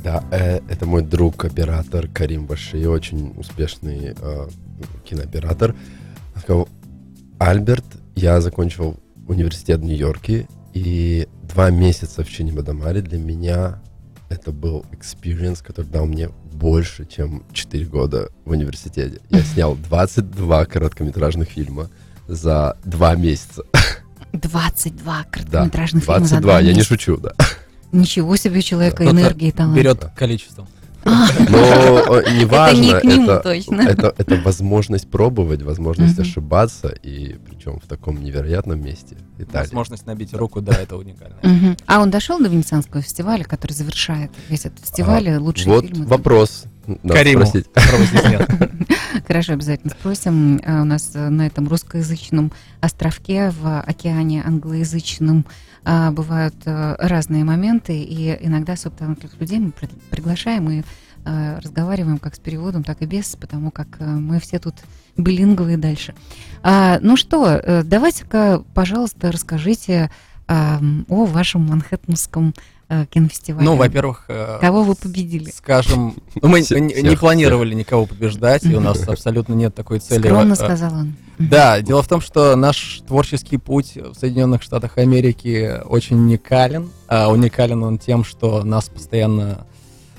Да, 0.02 0.25
э, 0.31 0.61
это 0.69 0.87
мой 0.87 1.02
друг, 1.02 1.45
оператор 1.45 2.09
Карим 2.09 2.47
Баши, 2.47 2.88
очень 2.88 3.35
успешный 3.37 4.14
э, 4.19 4.49
кинооператор. 5.04 5.76
Он 6.35 6.40
сказал, 6.40 6.69
Альберт 7.38 7.85
я 8.16 8.40
закончил 8.40 8.99
университет 9.28 9.81
в 9.81 9.85
Нью-Йорке, 9.85 10.47
и 10.75 11.28
два 11.42 11.71
месяца 11.71 12.25
в 12.25 12.31
Cinemadamare 12.31 13.03
для 13.02 13.19
меня 13.19 13.83
это 14.33 14.51
был 14.51 14.85
experience, 14.93 15.61
который 15.61 15.87
дал 15.87 16.07
мне 16.07 16.29
больше, 16.29 17.07
чем 17.07 17.45
4 17.53 17.85
года 17.87 18.31
в 18.45 18.51
университете. 18.51 19.21
Я 19.31 19.43
снял 19.55 19.77
22 19.77 20.65
короткометражных 20.67 21.49
фильма 21.49 21.91
за 22.27 22.77
два 22.85 23.15
месяца. 23.15 23.65
22 24.33 25.25
короткометражных 25.31 26.07
да, 26.07 26.15
фильма 26.15 26.27
за 26.27 26.41
два 26.41 26.61
я 26.61 26.73
не 26.73 26.83
шучу, 26.83 27.19
да. 27.19 27.35
Ничего 27.93 28.37
себе 28.37 28.62
человека, 28.62 29.05
энергии 29.05 29.51
там. 29.51 29.75
Берет 29.75 30.07
количеством. 30.17 30.67
Но 31.05 32.21
неважно, 32.21 32.97
это, 32.97 33.07
не 33.07 33.25
это, 33.25 33.41
точно. 33.41 33.81
Это, 33.81 34.15
это 34.17 34.37
возможность 34.37 35.11
пробовать, 35.11 35.63
возможность 35.63 36.19
ошибаться, 36.19 36.89
и 36.89 37.39
причем 37.47 37.81
в 37.81 37.87
таком 37.87 38.23
невероятном 38.23 38.83
месте. 38.83 39.17
Возможность 39.53 40.07
набить 40.07 40.33
руку, 40.35 40.61
да, 40.61 40.75
это 40.75 40.97
уникально. 40.97 41.37
А 41.87 42.01
он 42.01 42.11
дошел 42.11 42.39
до 42.39 42.49
Венецианского 42.49 43.03
фестиваля, 43.03 43.45
который 43.45 43.73
завершает 43.73 44.31
весь 44.49 44.67
этот 44.67 44.81
фестиваль, 44.81 45.29
а, 45.29 45.41
лучшие 45.41 45.75
вот 45.75 45.87
фильмы? 45.87 46.07
вопрос. 46.07 46.65
Надо 46.87 47.15
Кариму, 47.15 47.47
спросить. 47.47 47.67
Хорошо, 49.27 49.53
обязательно 49.53 49.93
спросим. 49.93 50.61
А, 50.65 50.83
у 50.83 50.85
нас 50.85 51.13
на 51.15 51.47
этом 51.47 51.69
русскоязычном 51.69 52.53
островке 52.81 53.51
в 53.51 53.81
океане 53.81 54.43
англоязычном 54.45 55.47
а, 55.85 56.11
бывают 56.12 56.55
а, 56.65 56.97
разные 56.99 57.45
моменты, 57.45 58.01
и 58.01 58.39
иногда 58.41 58.77
субталантливых 58.77 59.41
людей 59.41 59.59
мы 59.59 59.73
приглашаем 60.11 60.71
и 60.71 60.83
а, 61.25 61.59
разговариваем 61.61 62.19
как 62.19 62.37
с 62.37 62.39
переводом, 62.39 62.85
так 62.85 63.03
и 63.03 63.07
без, 63.07 63.35
потому 63.37 63.71
как 63.71 63.99
мы 64.01 64.39
все 64.39 64.59
тут 64.59 64.77
билинговые 65.17 65.77
дальше. 65.77 66.15
Ну 66.65 67.17
что, 67.17 67.83
давайте-ка, 67.85 68.65
пожалуйста, 68.75 69.31
расскажите 69.31 70.11
о 70.49 70.79
вашем 71.09 71.67
манхэттенском 71.67 72.55
э, 72.89 73.07
кинофестивале? 73.07 73.65
Ну, 73.65 73.77
во-первых... 73.77 74.25
Э, 74.29 74.59
Кого 74.61 74.83
вы 74.83 74.95
победили? 74.95 75.51
Скажем, 75.51 76.17
ну, 76.41 76.49
мы 76.49 76.61
не, 76.61 77.17
планировали 77.17 77.75
никого 77.75 78.07
побеждать, 78.07 78.65
и 78.65 78.75
у 78.75 78.81
нас 78.81 79.07
абсолютно 79.09 79.55
нет 79.55 79.75
такой 79.75 80.01
цели. 80.01 80.27
Скромно 80.27 80.55
сказал 80.55 80.93
он. 80.95 81.15
Да, 81.39 81.81
дело 81.81 82.03
в 82.03 82.09
том, 82.09 82.21
что 82.21 82.55
наш 82.57 83.03
творческий 83.07 83.57
путь 83.57 83.97
в 83.97 84.15
Соединенных 84.15 84.62
Штатах 84.62 84.99
Америки 84.99 85.81
очень 85.85 86.17
уникален. 86.17 86.91
А 87.09 87.29
уникален 87.31 87.83
он 87.83 87.99
тем, 87.99 88.25
что 88.25 88.62
нас 88.65 88.89
постоянно 88.89 89.67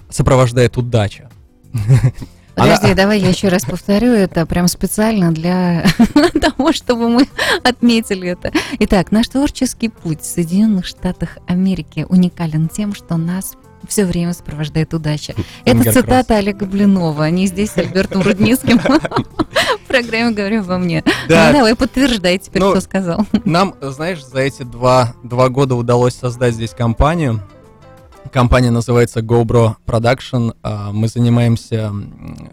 сопровождает 0.10 0.78
удача. 0.78 1.30
Подожди, 2.56 2.88
Она... 2.88 2.96
давай 2.96 3.20
я 3.20 3.30
еще 3.30 3.48
раз 3.48 3.66
повторю 3.66 4.12
это 4.12 4.46
прям 4.46 4.68
специально 4.68 5.32
для 5.32 5.86
того, 6.42 6.72
чтобы 6.72 7.10
мы 7.10 7.28
отметили 7.64 8.30
это. 8.30 8.52
Итак, 8.80 9.12
наш 9.12 9.28
творческий 9.28 9.90
путь 9.90 10.22
в 10.22 10.26
Соединенных 10.26 10.86
Штатах 10.86 11.38
Америки 11.48 12.06
уникален 12.10 12.70
тем, 12.70 12.94
что 12.94 13.18
нас 13.18 13.56
все 13.88 14.06
время 14.06 14.34
сопровождает 14.34 14.94
удача. 14.94 15.34
Это 15.66 15.92
цитата 15.92 16.38
Олега 16.38 16.66
Блинова, 16.66 17.30
не 17.30 17.48
здесь 17.48 17.72
с 17.72 17.78
Альбертом 17.78 18.22
Рудницким. 18.22 18.80
В 19.84 19.88
программе 19.88 20.34
«Говорю 20.34 20.62
обо 20.62 20.78
мне». 20.78 21.04
Да. 21.28 21.48
Ну, 21.48 21.58
давай 21.58 21.76
подтверждай 21.76 22.40
теперь, 22.40 22.62
ну, 22.62 22.72
кто 22.72 22.82
сказал. 22.82 23.28
Нам, 23.46 23.76
знаешь, 23.82 24.24
за 24.26 24.40
эти 24.40 24.64
два, 24.64 25.14
два 25.22 25.50
года 25.50 25.76
удалось 25.76 26.16
создать 26.16 26.56
здесь 26.56 26.72
компанию, 26.72 27.42
Компания 28.34 28.72
называется 28.72 29.20
GoBro 29.20 29.76
Production. 29.86 30.56
А, 30.64 30.92
мы 30.92 31.08
занимаемся... 31.08 31.94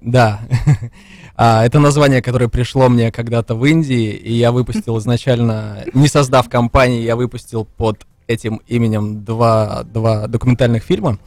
Да, 0.03 0.41
а, 1.37 1.65
это 1.65 1.79
название, 1.79 2.21
которое 2.21 2.49
пришло 2.49 2.91
мне 2.91 3.11
когда-то 3.11 3.55
в 3.55 3.65
Индии, 3.65 4.11
и 4.11 4.35
я 4.35 4.53
выпустил 4.53 4.99
изначально, 5.01 5.87
не 5.95 6.07
создав 6.07 6.51
компании, 6.51 7.01
я 7.01 7.17
выпустил 7.17 7.65
под 7.65 8.07
этим 8.27 8.61
именем 8.67 9.25
два, 9.25 9.85
два 9.85 10.27
документальных 10.27 10.83
фильма. 10.83 11.19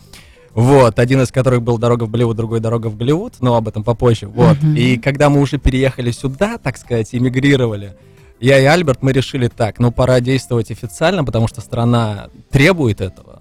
Вот, 0.53 0.99
один 0.99 1.23
из 1.23 1.31
которых 1.31 1.63
был 1.63 1.79
«Дорога 1.79 2.03
в 2.03 2.11
Голливуд», 2.11 2.37
другой 2.37 2.59
«Дорога 2.59 2.87
в 2.87 2.95
Голливуд», 2.95 3.33
но 3.41 3.55
об 3.55 3.67
этом 3.67 3.83
попозже. 3.83 4.27
Вот, 4.27 4.57
mm-hmm. 4.57 4.77
и 4.77 4.97
когда 4.97 5.31
мы 5.31 5.41
уже 5.41 5.57
переехали 5.57 6.11
сюда, 6.11 6.59
так 6.59 6.77
сказать, 6.77 7.09
эмигрировали, 7.15 7.95
я 8.39 8.59
и 8.59 8.65
Альберт, 8.65 9.01
мы 9.01 9.13
решили 9.13 9.47
так, 9.47 9.79
ну, 9.79 9.91
пора 9.91 10.19
действовать 10.19 10.69
официально, 10.69 11.23
потому 11.23 11.47
что 11.47 11.59
страна 11.61 12.29
требует 12.51 13.01
этого. 13.01 13.32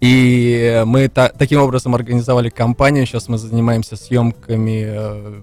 И 0.00 0.82
мы 0.86 1.08
та- 1.08 1.28
таким 1.28 1.60
образом 1.60 1.94
организовали 1.94 2.48
компанию. 2.48 3.04
Сейчас 3.04 3.28
мы 3.28 3.36
занимаемся 3.36 3.96
съемками 3.96 4.84
э, 4.86 5.40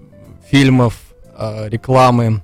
фильмов, 0.50 0.96
э, 1.38 1.70
рекламы, 1.70 2.42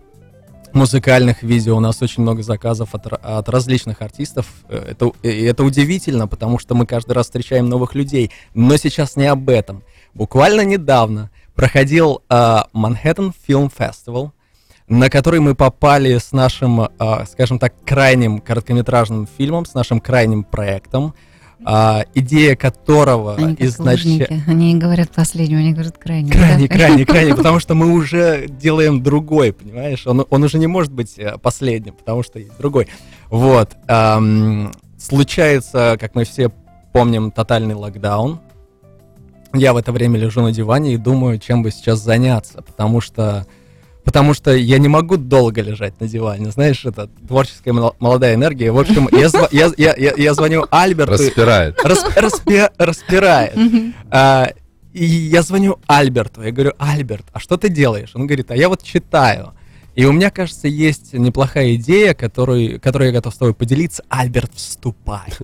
музыкальных 0.74 1.42
видео. 1.42 1.78
У 1.78 1.80
нас 1.80 2.02
очень 2.04 2.22
много 2.22 2.44
заказов 2.44 2.94
от, 2.94 3.08
от 3.08 3.50
различных 3.50 4.04
артистов. 4.04 4.46
Э, 4.70 4.92
это, 4.92 5.12
это 5.24 5.64
удивительно, 5.64 6.28
потому 6.28 6.60
что 6.60 6.76
мы 6.76 6.86
каждый 6.86 7.14
раз 7.14 7.26
встречаем 7.26 7.68
новых 7.68 7.96
людей. 7.96 8.30
Но 8.54 8.78
сейчас 8.78 9.16
не 9.16 9.26
об 9.26 9.50
этом. 9.50 9.82
Буквально 10.14 10.62
недавно 10.62 11.32
проходил 11.56 12.22
Манхэттен 12.30 13.34
Фильм 13.48 13.72
Фестивал, 13.76 14.34
на 14.88 15.10
который 15.10 15.40
мы 15.40 15.56
попали 15.56 16.20
с 16.20 16.32
нашим, 16.32 16.82
э, 16.82 16.90
скажем 17.32 17.58
так, 17.58 17.74
крайним 17.84 18.38
короткометражным 18.38 19.28
фильмом, 19.36 19.66
с 19.66 19.74
нашим 19.74 20.00
крайним 20.00 20.44
проектом– 20.44 21.16
а, 21.66 22.06
идея 22.14 22.56
которого 22.56 23.36
они 23.36 23.56
изначально... 23.60 24.44
Они 24.48 24.76
говорят 24.76 25.10
последнюю, 25.12 25.60
они 25.60 25.74
говорят 25.74 25.98
крайний. 25.98 26.32
Крайний, 26.32 26.68
да? 26.68 26.76
крайний, 26.76 27.06
крайний, 27.06 27.36
потому 27.36 27.60
что 27.62 27.76
мы 27.76 27.92
уже 27.92 28.48
делаем 28.48 29.02
другой, 29.02 29.54
понимаешь? 29.54 30.06
Он, 30.06 30.26
он 30.30 30.44
уже 30.44 30.60
не 30.60 30.68
может 30.68 30.92
быть 30.92 31.18
э, 31.18 31.38
последним, 31.42 31.94
потому 31.94 32.24
что 32.24 32.40
есть 32.40 32.58
другой. 32.58 32.88
Вот. 33.30 33.72
Эм, 33.88 34.72
случается, 34.98 35.98
как 36.00 36.16
мы 36.16 36.26
все 36.26 36.52
помним, 36.92 37.32
тотальный 37.32 37.76
локдаун. 37.76 38.40
Я 39.54 39.74
в 39.74 39.78
это 39.78 39.92
время 39.92 40.20
лежу 40.20 40.42
на 40.42 40.52
диване 40.52 40.94
и 40.94 40.98
думаю, 40.98 41.40
чем 41.40 41.64
бы 41.64 41.72
сейчас 41.72 42.00
заняться, 42.00 42.62
потому 42.62 43.02
что 43.02 43.46
потому 44.04 44.34
что 44.34 44.52
я 44.56 44.78
не 44.78 44.88
могу 44.88 45.18
долго 45.18 45.62
лежать 45.62 46.00
на 46.00 46.08
диване. 46.08 46.52
Знаешь, 46.52 46.86
это 46.86 47.10
творческая 47.28 47.72
молодая 47.72 48.36
энергия. 48.36 48.72
В 48.72 48.80
общем, 48.80 49.10
я, 49.12 49.30
я, 49.52 49.72
я, 49.78 49.96
я, 49.96 50.14
я 50.16 50.34
звоню 50.34 50.66
Альберту. 50.70 51.14
Распирает. 51.14 51.80
Расп, 51.84 52.08
распи, 52.16 52.62
распирает. 52.78 53.58
А, 54.10 54.50
и 54.94 55.06
я 55.06 55.42
звоню 55.42 55.80
Альберту. 55.88 56.42
Я 56.42 56.52
говорю, 56.52 56.74
Альберт, 56.78 57.26
а 57.34 57.40
что 57.40 57.58
ты 57.58 57.70
делаешь? 57.70 58.12
Он 58.14 58.28
говорит, 58.28 58.52
а 58.52 58.56
я 58.56 58.70
вот 58.70 58.84
читаю. 58.84 59.54
И 59.96 60.06
у 60.06 60.12
меня, 60.12 60.32
кажется, 60.32 60.68
есть 60.68 61.14
неплохая 61.14 61.76
идея, 61.76 62.16
которую, 62.16 62.82
которую 62.82 63.10
я 63.10 63.14
готов 63.14 63.34
с 63.34 63.38
тобой 63.38 63.54
поделиться. 63.54 64.04
Альберт, 64.10 64.52
вступай. 64.56 65.32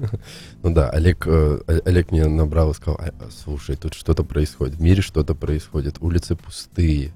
Ну 0.61 0.73
да, 0.73 0.89
Олег, 0.89 1.25
э, 1.25 1.59
Олег 1.85 2.11
мне 2.11 2.25
набрал 2.25 2.71
и 2.71 2.73
сказал, 2.73 2.99
«А, 2.99 3.13
слушай, 3.31 3.77
тут 3.77 3.93
что-то 3.93 4.25
происходит, 4.25 4.75
в 4.75 4.81
мире 4.81 5.01
что-то 5.01 5.33
происходит, 5.33 5.95
улицы 6.01 6.35
пустые, 6.35 7.13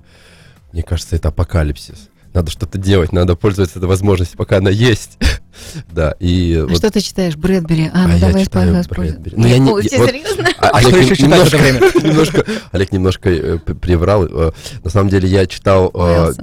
мне 0.74 0.84
кажется, 0.84 1.16
это 1.16 1.30
апокалипсис. 1.30 2.10
Надо 2.34 2.50
что-то 2.50 2.80
делать, 2.80 3.12
надо 3.12 3.36
пользоваться 3.36 3.78
этой 3.78 3.86
возможностью, 3.86 4.40
пока 4.40 4.58
она 4.58 4.72
есть. 4.72 5.20
да, 5.92 6.16
и... 6.20 6.58
А 6.60 6.66
вот... 6.66 6.78
что 6.78 6.90
ты 6.90 7.00
читаешь, 7.00 7.36
Брэдбери? 7.36 7.92
А, 7.94 8.08
ну 8.08 8.16
а 8.16 8.20
давай 8.20 8.40
я 8.40 8.44
читаю 8.46 8.84
Брэдбери. 8.90 9.36
Ну, 9.38 9.48
я 9.48 9.60
не... 9.60 9.70
О, 9.70 9.80
серьезно? 9.84 10.50
А, 10.58 10.70
а 10.70 10.82
что 10.82 10.98
еще 10.98 11.28
время? 11.58 11.80
немножко, 12.08 12.44
Олег 12.72 12.92
немножко 12.92 13.30
э, 13.30 13.58
приврал. 13.60 14.26
Э, 14.26 14.52
на 14.84 14.90
самом 14.90 15.10
деле 15.10 15.30
я 15.30 15.46
читал... 15.46 15.92
Э, 15.94 16.34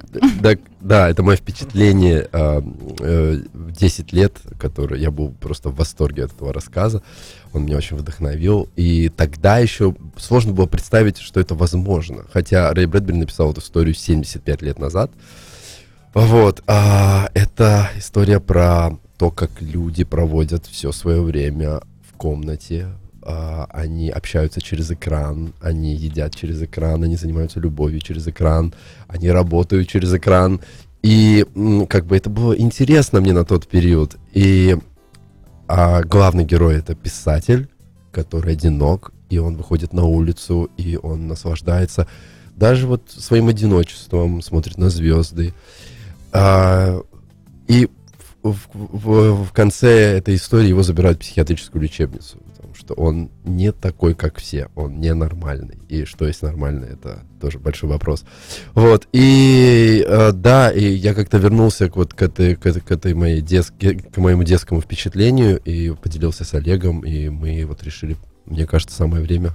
да, 0.41 0.55
да, 0.81 1.11
это 1.11 1.23
мое 1.23 1.37
впечатление 1.37 2.29
э, 2.33 2.63
э, 3.01 3.43
в 3.53 3.73
10 3.73 4.13
лет, 4.13 4.39
который 4.59 5.01
я 5.01 5.11
был 5.11 5.31
просто 5.31 5.69
в 5.69 5.77
восторге 5.77 6.25
от 6.25 6.33
этого 6.33 6.53
рассказа. 6.53 7.03
Он 7.53 7.65
меня 7.65 7.77
очень 7.77 7.97
вдохновил. 7.97 8.69
И 8.77 9.11
тогда 9.11 9.59
еще 9.59 9.95
сложно 10.17 10.53
было 10.53 10.67
представить, 10.67 11.19
что 11.19 11.39
это 11.39 11.55
возможно. 11.55 12.25
Хотя 12.33 12.73
Рэй 12.73 12.87
Брэдбери 12.87 13.19
написал 13.19 13.53
эту 13.53 13.61
историю 13.61 13.95
75 13.95 14.63
лет 14.63 14.79
назад. 14.79 15.11
Вот. 16.15 16.63
А, 16.67 17.29
это 17.35 17.91
история 17.97 18.41
про 18.41 18.99
то, 19.19 19.31
как 19.31 19.51
люди 19.61 20.05
проводят 20.05 20.67
все 20.67 20.93
свое 20.93 21.21
время 21.21 21.83
в 22.11 22.17
комнате. 22.17 22.89
А, 23.23 23.67
они 23.71 24.09
общаются 24.09 24.61
через 24.61 24.91
экран, 24.91 25.53
они 25.61 25.95
едят 25.95 26.35
через 26.35 26.63
экран, 26.63 27.03
они 27.03 27.17
занимаются 27.17 27.61
любовью 27.61 28.01
через 28.01 28.27
экран, 28.27 28.75
они 29.09 29.31
работают 29.31 29.89
через 29.89 30.15
экран. 30.15 30.61
И 31.03 31.47
как 31.89 32.07
бы 32.07 32.17
это 32.17 32.31
было 32.31 32.57
интересно 32.57 33.21
мне 33.21 33.33
на 33.33 33.45
тот 33.45 33.67
период. 33.67 34.17
И 34.33 34.77
а 35.69 36.03
главный 36.03 36.45
герой 36.45 36.77
это 36.79 36.95
писатель, 36.95 37.69
который 38.11 38.55
одинок, 38.55 39.13
и 39.29 39.39
он 39.39 39.57
выходит 39.57 39.93
на 39.93 40.05
улицу, 40.05 40.69
и 40.77 40.99
он 41.01 41.29
наслаждается 41.29 42.09
даже 42.57 42.87
вот 42.87 43.09
своим 43.09 43.49
одиночеством, 43.49 44.43
смотрит 44.43 44.79
на 44.79 44.91
звезды. 44.91 45.55
А, 46.33 47.01
и 47.69 47.89
в, 48.43 48.57
в, 48.73 49.45
в 49.45 49.53
конце 49.53 50.19
этой 50.19 50.35
истории 50.35 50.69
его 50.69 50.83
забирают 50.83 51.19
в 51.19 51.21
психиатрическую 51.21 51.83
лечебницу, 51.83 52.39
потому 52.61 52.75
что 52.75 52.95
он 52.95 53.31
не 53.45 53.73
такой, 53.73 54.15
как 54.15 54.39
все, 54.39 54.69
он 54.75 55.01
ненормальный. 55.01 55.79
И 55.89 56.05
что 56.05 56.27
есть 56.27 56.43
нормально, 56.43 56.85
это 56.85 57.21
тоже 57.41 57.59
большой 57.59 57.89
вопрос. 57.89 58.25
Вот, 58.75 59.09
и 59.13 60.05
э, 60.07 60.33
да, 60.33 60.71
и 60.71 60.85
я 60.85 61.15
как-то 61.15 61.39
вернулся 61.39 61.89
к, 61.89 61.97
вот, 61.97 62.13
к, 62.13 62.21
этой, 62.21 62.57
к, 62.57 62.67
этой, 62.67 62.83
к, 62.83 62.91
этой 62.91 63.15
моей 63.15 63.41
детске, 63.41 63.95
к 63.95 64.17
моему 64.19 64.43
детскому 64.43 64.83
впечатлению 64.83 65.59
и 65.61 65.91
поделился 65.95 66.45
с 66.45 66.53
Олегом, 66.53 67.01
и 67.01 67.31
мы 67.31 67.65
вот 67.65 67.83
решили, 67.83 68.17
мне 68.45 68.67
кажется, 68.67 68.95
самое 68.95 69.23
время 69.23 69.53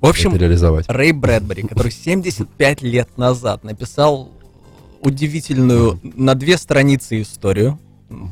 В 0.00 0.06
общем, 0.06 0.30
это 0.30 0.40
реализовать. 0.40 0.86
Рэй 0.88 1.12
Брэдбери, 1.12 1.62
который 1.62 1.92
75 1.92 2.82
лет 2.82 3.16
назад 3.16 3.62
написал 3.62 4.32
удивительную 5.00 6.00
на 6.02 6.34
две 6.34 6.58
страницы 6.58 7.22
историю. 7.22 7.78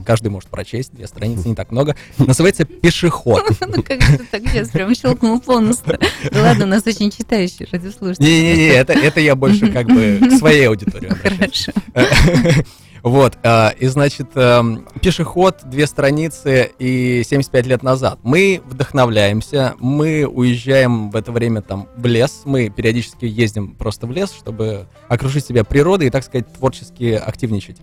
Каждый 0.05 0.29
может 0.29 0.49
прочесть, 0.49 0.93
две 0.93 1.07
страницы, 1.07 1.49
не 1.49 1.55
так 1.55 1.71
много. 1.71 1.97
Называется 2.19 2.65
«Пешеход». 2.65 3.43
Ну, 3.67 3.83
как 3.83 3.99
ты 3.99 4.25
так 4.31 4.43
сейчас 4.49 4.71
прям 4.71 4.95
щелкнул 4.95 5.41
по 5.41 5.61
носу. 5.61 5.83
Да 5.85 6.43
ладно, 6.43 6.65
у 6.65 6.69
нас 6.69 6.87
очень 6.87 7.11
читающие 7.11 7.69
радиослушатели. 7.71 8.25
Не-не-не, 8.25 8.69
это, 8.69 8.93
это 8.93 9.21
я 9.21 9.35
больше 9.35 9.71
как 9.73 9.87
бы 9.87 10.21
к 10.23 10.39
своей 10.39 10.69
аудитории. 10.69 11.09
Хорошо. 11.09 11.73
Вот, 13.07 13.39
а, 13.45 13.73
и 13.79 13.87
значит, 13.87 14.31
эм, 14.35 14.85
пешеход, 15.01 15.59
две 15.65 15.87
страницы 15.87 16.73
и 16.81 17.23
75 17.25 17.67
лет 17.67 17.83
назад. 17.85 18.19
Мы 18.25 18.61
вдохновляемся, 18.67 19.77
мы 19.79 20.27
уезжаем 20.27 21.13
в 21.13 21.15
это 21.15 21.31
время 21.31 21.63
там 21.63 21.89
в 21.97 22.05
лес, 22.07 22.43
мы 22.47 22.69
периодически 22.69 23.25
ездим 23.25 23.77
просто 23.77 24.09
в 24.09 24.11
лес, 24.11 24.33
чтобы 24.37 24.89
окружить 25.07 25.47
себя 25.47 25.63
природой 25.63 26.09
и, 26.09 26.11
так 26.11 26.25
сказать, 26.25 26.53
творчески 26.53 27.13
активничать. 27.13 27.77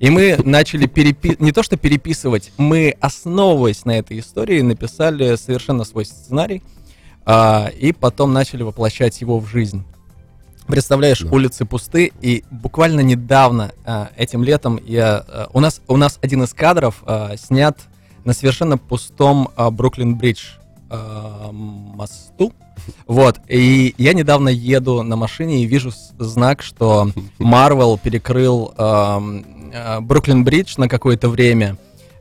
И 0.00 0.08
мы 0.08 0.38
начали 0.42 0.86
перепи... 0.86 1.36
не 1.40 1.52
то 1.52 1.62
что 1.62 1.76
переписывать, 1.76 2.52
мы, 2.56 2.96
основываясь 3.00 3.84
на 3.84 3.98
этой 3.98 4.18
истории, 4.18 4.62
написали 4.62 5.36
совершенно 5.36 5.84
свой 5.84 6.06
сценарий, 6.06 6.62
а, 7.26 7.70
и 7.78 7.92
потом 7.92 8.32
начали 8.32 8.62
воплощать 8.62 9.20
его 9.20 9.38
в 9.38 9.46
жизнь. 9.46 9.84
Представляешь, 10.66 11.20
Да. 11.20 11.30
улицы 11.30 11.66
пусты, 11.66 12.12
и 12.22 12.44
буквально 12.50 13.00
недавно, 13.00 13.72
а, 13.84 14.08
этим 14.16 14.42
летом, 14.42 14.80
я, 14.86 15.22
а, 15.28 15.50
у, 15.52 15.60
нас, 15.60 15.82
у 15.86 15.98
нас 15.98 16.18
один 16.22 16.44
из 16.44 16.54
кадров 16.54 17.02
а, 17.04 17.36
снят 17.36 17.78
на 18.24 18.32
совершенно 18.32 18.78
пустом 18.78 19.50
а, 19.54 19.70
Бруклин-Бридж 19.70 20.38
а, 20.88 21.50
мосту. 21.52 22.54
Вот, 23.06 23.40
и 23.48 23.94
я 23.98 24.12
недавно 24.12 24.48
еду 24.48 25.02
на 25.02 25.16
машине 25.16 25.62
и 25.62 25.66
вижу 25.66 25.92
знак, 26.18 26.62
что 26.62 27.10
Марвел 27.38 27.98
перекрыл 27.98 28.72
ам, 28.76 29.44
а, 29.74 30.00
Бруклин-Бридж 30.00 30.74
на 30.76 30.88
какое-то 30.88 31.28
время 31.28 31.76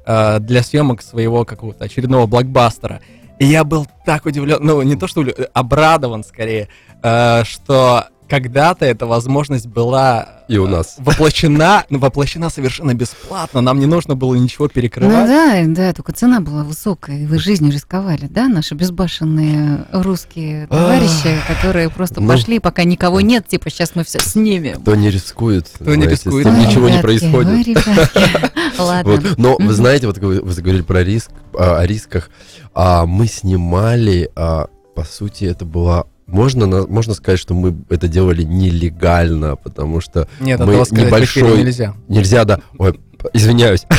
а, 0.06 0.40
для 0.40 0.64
съемок 0.64 1.02
своего 1.02 1.46
какого-то 1.46 1.86
очередного 1.86 2.26
блокбастера. 2.26 3.02
И 3.40 3.46
я 3.46 3.64
был 3.64 3.88
так 4.06 4.26
удивлен, 4.26 4.58
ну 4.62 4.82
не 4.82 4.96
то 4.96 5.08
что 5.08 5.26
обрадован 5.54 6.24
скорее, 6.24 6.68
а, 7.02 7.44
что 7.46 8.08
когда-то 8.30 8.86
эта 8.86 9.06
возможность 9.06 9.68
была 9.68 10.44
И 10.48 10.58
у 10.58 10.66
а, 10.66 10.70
нас. 10.70 10.96
воплощена, 11.00 11.84
ну, 11.90 12.00
воплощена 12.00 12.50
совершенно 12.50 12.94
бесплатно. 12.94 13.62
Нам 13.62 13.80
не 13.80 13.86
нужно 13.86 14.16
было 14.16 14.36
ничего 14.36 14.66
Ну 14.66 14.70
перекрывать. 14.70 15.28
да, 15.28 15.64
да, 15.66 15.94
только 15.94 16.14
цена 16.14 16.40
была 16.40 16.64
высокая, 16.64 17.18
и 17.20 17.26
вы 17.26 17.40
жизнью 17.40 17.72
рисковали, 17.72 18.28
да, 18.28 18.48
наши 18.48 18.76
безбашенные 18.76 19.86
русские 19.92 20.68
товарищи, 20.68 21.36
которые 21.48 21.90
просто 21.90 22.22
Ну. 22.22 22.28
пошли, 22.28 22.60
пока 22.60 22.84
никого 22.84 23.22
нет, 23.22 23.48
типа 23.48 23.70
сейчас 23.70 23.96
мы 23.96 24.04
все 24.04 24.20
снимем. 24.20 24.82
Кто 24.82 24.96
не 24.96 25.10
рискует, 25.10 25.68
Кто 25.74 25.96
не 25.96 26.06
рискует, 26.08 26.46
с 26.48 26.50
ничего 26.52 26.88
не 26.90 27.00
Ребятки, 27.00 27.02
происходит. 27.02 27.78
Ладно. 28.78 29.22
Но 29.38 29.58
вы 29.60 29.74
знаете, 29.74 30.08
вот 30.08 30.18
вы 30.20 30.52
заговорили 30.52 30.84
про 30.84 31.04
риск, 31.04 31.32
а, 31.58 31.80
о 31.80 31.86
рисках. 31.88 32.30
А, 32.74 33.06
мы 33.06 33.28
снимали, 33.28 34.30
а, 34.36 34.68
по 34.96 35.04
сути, 35.04 35.46
это 35.46 35.66
была 35.66 36.06
можно, 36.32 36.86
можно 36.88 37.14
сказать, 37.14 37.40
что 37.40 37.54
мы 37.54 37.76
это 37.90 38.08
делали 38.08 38.44
нелегально, 38.44 39.56
потому 39.56 40.02
что 40.02 40.28
Нет, 40.40 40.60
мы 40.60 40.86
сказать 40.86 41.08
небольшой- 41.08 41.58
нельзя. 41.58 41.96
нельзя, 42.08 42.46
да, 42.46 42.62
ой, 42.78 43.00
извиняюсь, 43.34 43.82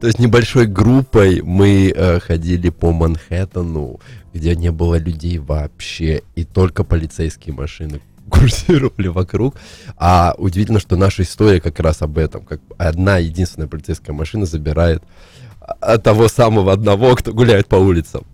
то 0.00 0.06
есть 0.06 0.18
небольшой 0.18 0.66
группой 0.66 1.42
мы 1.42 1.92
э, 1.94 2.20
ходили 2.20 2.70
по 2.70 2.92
Манхэттену, 2.92 4.00
где 4.34 4.54
не 4.54 4.70
было 4.70 4.96
людей 4.96 5.38
вообще, 5.38 6.22
и 6.34 6.44
только 6.44 6.84
полицейские 6.84 7.54
машины 7.54 8.00
курсировали 8.30 9.08
вокруг. 9.08 9.56
А 9.96 10.34
удивительно, 10.36 10.80
что 10.80 10.96
наша 10.96 11.22
история 11.22 11.60
как 11.60 11.80
раз 11.80 12.02
об 12.02 12.18
этом, 12.18 12.44
как 12.44 12.60
одна 12.76 13.18
единственная 13.18 13.68
полицейская 13.68 14.14
машина 14.14 14.46
забирает 14.46 15.02
а, 15.80 15.98
того 15.98 16.28
самого 16.28 16.72
одного, 16.72 17.14
кто 17.16 17.32
гуляет 17.32 17.66
по 17.66 17.76
улицам. 17.76 18.24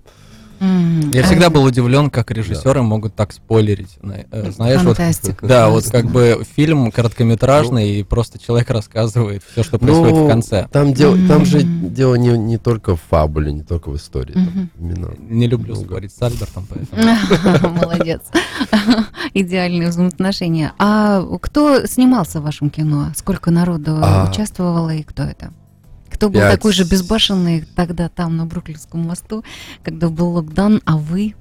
М, 0.63 1.11
Я 1.11 1.25
всегда 1.25 1.51
был 1.51 1.65
удивлен, 1.65 2.09
как 2.09 2.31
режиссеры 2.31 2.83
могут 2.83 3.17
так 3.17 3.33
спойлерить. 3.33 3.99
э, 4.31 4.51
Знаешь, 4.53 4.83
вот 4.83 4.97
Фантастика. 4.97 5.45
Да, 5.47 5.69
вот 5.71 5.85
как 5.91 6.07
бы 6.07 6.45
фильм 6.55 6.93
короткометражный, 6.93 7.91
и 7.99 8.03
просто 8.05 8.39
человек 8.39 8.71
рассказывает 8.71 9.43
все, 9.51 9.65
что 9.65 9.79
происходит 9.79 10.15
Ну, 10.17 10.25
в 10.27 10.29
конце. 10.29 10.69
Там, 10.71 10.95
дело, 10.95 11.17
там 11.27 11.45
же 11.45 11.63
дело 11.63 12.15
не, 12.15 12.37
не 12.39 12.59
только 12.59 12.95
в 12.97 13.01
фабуле, 13.11 13.53
не 13.53 13.63
только 13.63 13.91
в 13.91 13.97
истории. 13.97 14.39
Мгм. 14.39 14.71
именно 14.79 15.11
Не 15.19 15.47
люблю 15.49 15.75
много. 15.75 15.89
спорить 15.89 16.13
с 16.15 16.23
Альбертом, 16.23 16.67
поэтому. 16.69 17.75
Молодец. 17.83 18.21
Идеальные 19.35 19.89
взаимоотношения. 19.89 20.73
А 20.79 21.23
кто 21.41 21.87
снимался 21.87 22.41
в 22.41 22.45
вашем 22.45 22.71
кино? 22.71 23.13
Сколько 23.17 23.51
народу 23.51 23.99
А. 24.01 24.29
участвовало 24.31 24.91
и 24.95 25.03
кто 25.03 25.25
это? 25.25 25.53
Кто 26.23 26.29
был 26.31 26.39
Пять. 26.39 26.53
такой 26.55 26.73
же 26.73 26.85
безбашенный 26.85 27.65
тогда 27.75 28.09
там, 28.09 28.37
на 28.37 28.47
Бруклинском 28.47 29.01
мосту, 29.01 29.43
когда 29.83 30.09
был 30.09 30.31
локдаун, 30.35 30.81
а 30.85 30.97
вы? 30.97 31.35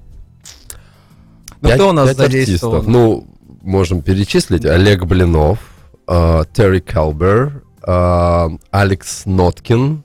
Ну, 1.60 1.68
Пять- 1.68 1.74
кто 1.76 1.90
у 1.90 1.92
нас 1.92 2.08
пять 2.08 2.16
задействован? 2.16 2.78
артистов. 2.78 2.92
Ну, 2.92 3.26
можем 3.62 4.02
перечислить. 4.02 4.64
Олег 4.64 5.04
Блинов, 5.04 5.60
э, 6.08 6.42
Терри 6.52 6.80
Келбер, 6.80 7.62
э, 7.86 8.48
Алекс 8.72 9.24
Ноткин, 9.24 10.02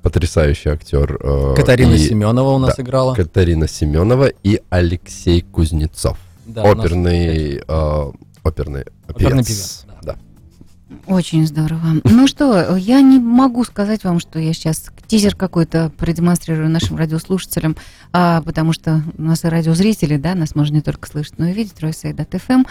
потрясающий 0.00 0.70
актер. 0.70 1.18
э, 1.22 1.54
Катарина 1.54 1.92
и 1.92 1.98
Семенова 1.98 2.48
у 2.54 2.58
нас 2.58 2.76
да, 2.76 2.82
играла. 2.82 3.14
Катарина 3.14 3.68
Семенова 3.68 4.28
и 4.42 4.62
Алексей 4.70 5.42
Кузнецов. 5.42 6.16
Да, 6.46 6.62
оперный, 6.62 7.56
э, 7.68 8.10
оперный, 8.42 8.84
Оперный 9.06 9.44
певец. 9.44 9.46
певец, 9.48 9.84
Да. 9.86 9.87
Очень 11.06 11.46
здорово. 11.46 12.00
Ну 12.04 12.26
что, 12.26 12.76
я 12.76 13.02
не 13.02 13.18
могу 13.18 13.62
сказать 13.64 14.04
вам, 14.04 14.20
что 14.20 14.38
я 14.38 14.54
сейчас 14.54 14.90
тизер 15.06 15.34
какой-то 15.34 15.90
продемонстрирую 15.96 16.70
нашим 16.70 16.96
радиослушателям, 16.96 17.76
а, 18.12 18.40
потому 18.40 18.72
что 18.72 19.02
у 19.18 19.22
нас 19.22 19.44
и 19.44 19.48
радиозрители, 19.48 20.16
да, 20.16 20.34
нас 20.34 20.54
можно 20.54 20.76
не 20.76 20.80
только 20.80 21.06
слышать, 21.06 21.38
но 21.38 21.46
и 21.46 21.52
видеть, 21.52 21.80
Ройсайдат.фм, 21.80 22.62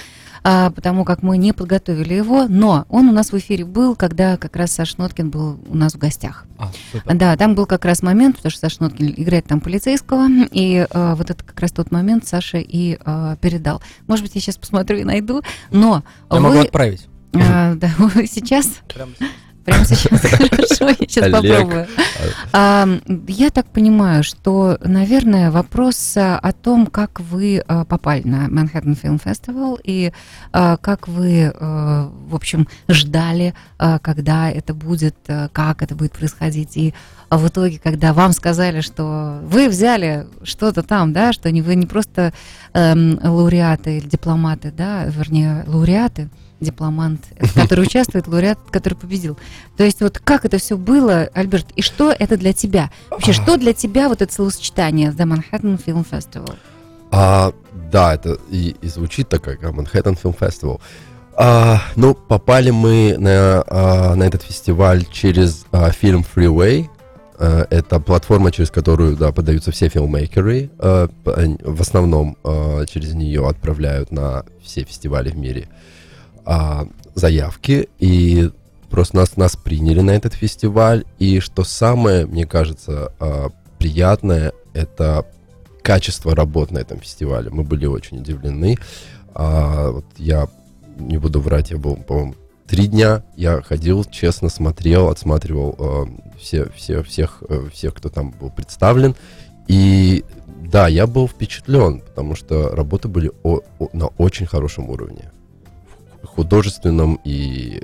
а, 0.44 0.72
потому 0.72 1.06
как 1.06 1.22
мы 1.22 1.38
не 1.38 1.54
подготовили 1.54 2.16
его, 2.16 2.48
но 2.48 2.86
он 2.90 3.08
у 3.08 3.12
нас 3.12 3.32
в 3.32 3.38
эфире 3.38 3.66
был, 3.66 3.96
когда 3.96 4.38
как 4.38 4.56
раз 4.56 4.72
Саш 4.72 4.98
Ноткин 4.98 5.30
был 5.30 5.60
у 5.68 5.78
нас 5.78 5.94
в 5.94 5.98
гостях. 6.00 6.46
А, 6.58 6.72
супер. 6.92 7.16
Да, 7.16 7.38
там 7.38 7.54
был 7.54 7.68
как 7.68 7.86
раз 7.86 8.02
момент, 8.02 8.38
потому 8.38 8.50
что 8.50 8.62
Саша 8.62 8.82
Ноткин 8.82 9.14
играет 9.16 9.46
там 9.46 9.60
полицейского, 9.62 10.28
и 10.52 10.88
э, 10.90 11.14
вот 11.16 11.30
это 11.30 11.44
как 11.44 11.60
раз 11.60 11.72
тот 11.72 11.92
момент 11.92 12.28
Саша 12.28 12.58
и 12.58 12.98
э, 13.00 13.36
передал. 13.42 13.82
Может 14.08 14.26
быть, 14.26 14.34
я 14.34 14.42
сейчас 14.42 14.58
посмотрю 14.58 14.98
и 14.98 15.04
найду, 15.04 15.44
но 15.72 16.04
Я 16.32 16.38
вы... 16.38 16.42
могу 16.42 16.60
отправить. 16.60 17.08
А, 17.42 17.76
да, 17.76 17.90
сейчас, 18.28 18.68
Прям 18.94 19.10
прямо 19.68 19.84
сейчас, 19.86 20.22
хорошо, 20.22 20.90
я 20.90 20.96
сейчас 20.96 21.26
Олег. 21.26 21.42
попробую. 21.42 21.88
А, 22.54 22.88
Я 23.28 23.50
так 23.50 23.68
понимаю, 23.68 24.24
что, 24.24 24.78
наверное, 24.82 25.52
вопрос 25.52 26.16
а, 26.16 26.40
о 26.40 26.54
том, 26.54 26.88
как 26.88 27.20
вы 27.20 27.62
а, 27.68 27.84
попали 27.84 28.24
на 28.26 28.48
Manhattan 28.48 28.98
Film 29.00 29.22
Festival 29.22 29.78
и 29.84 30.14
а, 30.54 30.78
как 30.78 31.10
вы, 31.10 31.52
а, 31.54 32.10
в 32.30 32.36
общем, 32.36 32.68
ждали, 32.88 33.54
когда 34.02 34.50
это 34.50 34.74
будет, 34.74 35.16
как 35.52 35.82
это 35.82 35.96
будет 35.96 36.14
происходить. 36.14 36.78
И 36.78 36.94
в 37.30 37.48
итоге, 37.48 37.80
когда 37.84 38.14
вам 38.14 38.32
сказали, 38.32 38.80
что 38.82 39.40
вы 39.44 39.68
взяли 39.68 40.28
что-то 40.44 40.82
там, 40.82 41.12
да, 41.12 41.34
что 41.34 41.52
не 41.52 41.62
вы 41.62 41.76
не 41.76 41.86
просто 41.86 42.34
эм, 42.74 43.20
лауреаты 43.22 43.98
или 43.98 44.08
дипломаты, 44.08 44.72
да, 44.72 45.04
вернее, 45.06 45.64
лауреаты, 45.68 46.30
дипломант, 46.60 47.22
который 47.56 47.86
участвует, 47.86 48.28
лауреат, 48.28 48.60
который 48.72 48.96
победил. 48.96 49.38
То 49.76 49.84
есть 49.84 50.02
вот 50.02 50.20
как 50.20 50.46
это 50.46 50.58
все 50.58 50.78
было, 50.78 51.30
Альберт, 51.34 51.68
и 51.76 51.82
что 51.82 52.12
это 52.12 52.38
для 52.38 52.54
тебя? 52.54 52.92
Вообще, 53.10 53.34
что 53.34 53.58
для 53.58 53.74
тебя 53.74 54.10
вот 54.10 54.22
это 54.22 54.34
словосочетание 54.34 55.12
The 55.12 55.26
Manhattan 55.26 55.84
Film 55.84 56.06
Festival? 56.10 56.56
А, 57.12 57.54
да, 57.92 58.16
это 58.16 58.38
и, 58.50 58.76
и 58.82 58.88
звучит 58.88 59.30
так, 59.30 59.42
как 59.42 59.62
Манхэттен 59.62 60.18
Film 60.22 60.38
Festival. 60.38 60.82
А, 61.36 61.82
ну, 61.96 62.16
попали 62.16 62.72
мы 62.72 63.16
на, 63.18 63.64
а, 63.68 64.16
на 64.16 64.24
этот 64.24 64.42
фестиваль 64.42 65.06
через 65.06 65.66
а, 65.72 65.92
фильм 65.92 66.26
Freeway. 66.36 66.88
А, 67.40 67.68
это 67.70 68.00
платформа, 68.00 68.52
через 68.52 68.72
которую 68.72 69.16
да, 69.16 69.32
подаются 69.32 69.72
все 69.72 69.88
филммейкеры. 69.88 70.72
А, 70.80 71.08
в 71.24 71.82
основном 71.82 72.38
а, 72.44 72.86
через 72.86 73.14
нее 73.14 73.48
отправляют 73.48 74.12
на 74.12 74.46
все 74.64 74.84
фестивали 74.84 75.30
в 75.30 75.38
мире 75.38 75.70
а, 75.70 75.97
заявки. 77.16 77.90
И 78.00 78.52
просто 78.90 79.18
нас, 79.18 79.38
нас 79.38 79.56
приняли 79.56 80.02
на 80.02 80.12
этот 80.12 80.34
фестиваль. 80.34 81.06
И 81.20 81.40
что 81.40 81.64
самое, 81.64 82.26
мне 82.26 82.46
кажется, 82.46 83.12
а, 83.20 83.50
приятное, 83.80 84.54
это 84.74 85.26
качество 85.82 86.36
работ 86.36 86.72
на 86.72 86.80
этом 86.80 87.00
фестивале. 87.00 87.50
Мы 87.50 87.64
были 87.64 87.86
очень 87.86 88.20
удивлены. 88.20 88.78
А, 89.34 89.92
вот 89.92 90.06
я 90.18 90.48
не 90.98 91.18
буду 91.18 91.40
врать, 91.42 91.72
я 91.72 91.78
был, 91.78 91.96
по-моему, 91.96 92.36
три 92.68 92.88
дня. 92.88 93.24
Я 93.36 93.62
ходил, 93.62 94.04
честно 94.06 94.50
смотрел, 94.50 95.10
отсматривал 95.10 95.76
э, 95.78 96.06
все, 96.40 96.70
все, 96.76 97.04
всех, 97.04 97.44
э, 97.48 97.70
всех, 97.72 97.94
кто 97.94 98.10
там 98.10 98.32
был 98.32 98.50
представлен. 98.50 99.16
И 99.68 100.26
да, 100.72 100.88
я 100.88 101.08
был 101.08 101.28
впечатлен, 101.28 102.02
потому 102.02 102.36
что 102.36 102.70
работы 102.76 103.08
были 103.08 103.32
о, 103.44 103.62
о, 103.80 103.90
на 103.94 104.08
очень 104.08 104.46
хорошем 104.46 104.90
уровне. 104.90 105.32
Художественном 106.38 107.20
и 107.24 107.82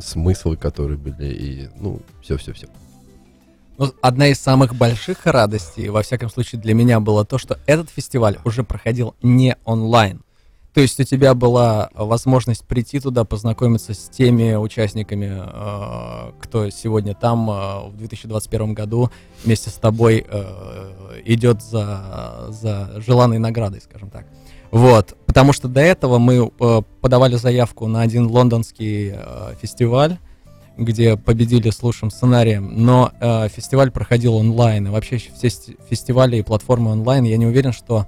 смыслы, 0.00 0.56
которые 0.56 0.98
были, 0.98 1.32
и 1.32 1.68
ну, 1.78 2.00
все-все-все. 2.20 2.66
Ну, 3.78 3.92
одна 4.02 4.26
из 4.26 4.40
самых 4.40 4.74
больших 4.74 5.26
радостей, 5.26 5.88
во 5.88 6.02
всяком 6.02 6.28
случае 6.28 6.60
для 6.60 6.74
меня, 6.74 6.98
было 6.98 7.24
то, 7.24 7.38
что 7.38 7.58
этот 7.66 7.88
фестиваль 7.88 8.38
уже 8.44 8.64
проходил 8.64 9.14
не 9.22 9.56
онлайн. 9.64 10.22
То 10.76 10.80
есть 10.80 11.00
у 11.00 11.04
тебя 11.04 11.34
была 11.34 11.88
возможность 11.94 12.64
прийти 12.66 13.00
туда, 13.00 13.24
познакомиться 13.24 13.94
с 13.94 14.10
теми 14.10 14.56
участниками, 14.56 15.40
э, 15.40 16.32
кто 16.38 16.68
сегодня 16.68 17.14
там 17.14 17.48
э, 17.48 17.88
в 17.88 17.96
2021 17.96 18.74
году 18.74 19.10
вместе 19.42 19.70
с 19.70 19.74
тобой 19.74 20.26
э, 20.28 21.22
идет 21.24 21.62
за, 21.62 22.48
за 22.50 23.00
желанной 23.00 23.38
наградой, 23.38 23.80
скажем 23.80 24.10
так. 24.10 24.26
Вот, 24.70 25.16
потому 25.26 25.52
что 25.52 25.68
до 25.68 25.80
этого 25.80 26.18
мы 26.18 26.50
подавали 27.00 27.36
заявку 27.36 27.86
на 27.86 28.02
один 28.02 28.26
лондонский 28.26 29.14
фестиваль, 29.60 30.18
где 30.76 31.16
победили 31.16 31.70
с 31.70 31.82
лучшим 31.82 32.10
сценарием, 32.10 32.84
но 32.84 33.12
э, 33.18 33.48
фестиваль 33.48 33.90
проходил 33.90 34.34
онлайн, 34.34 34.86
и 34.86 34.90
вообще 34.90 35.16
все 35.18 35.48
фестивали 35.88 36.36
и 36.36 36.42
платформы 36.42 36.90
онлайн, 36.90 37.24
я 37.24 37.36
не 37.36 37.46
уверен, 37.46 37.72
что 37.72 38.06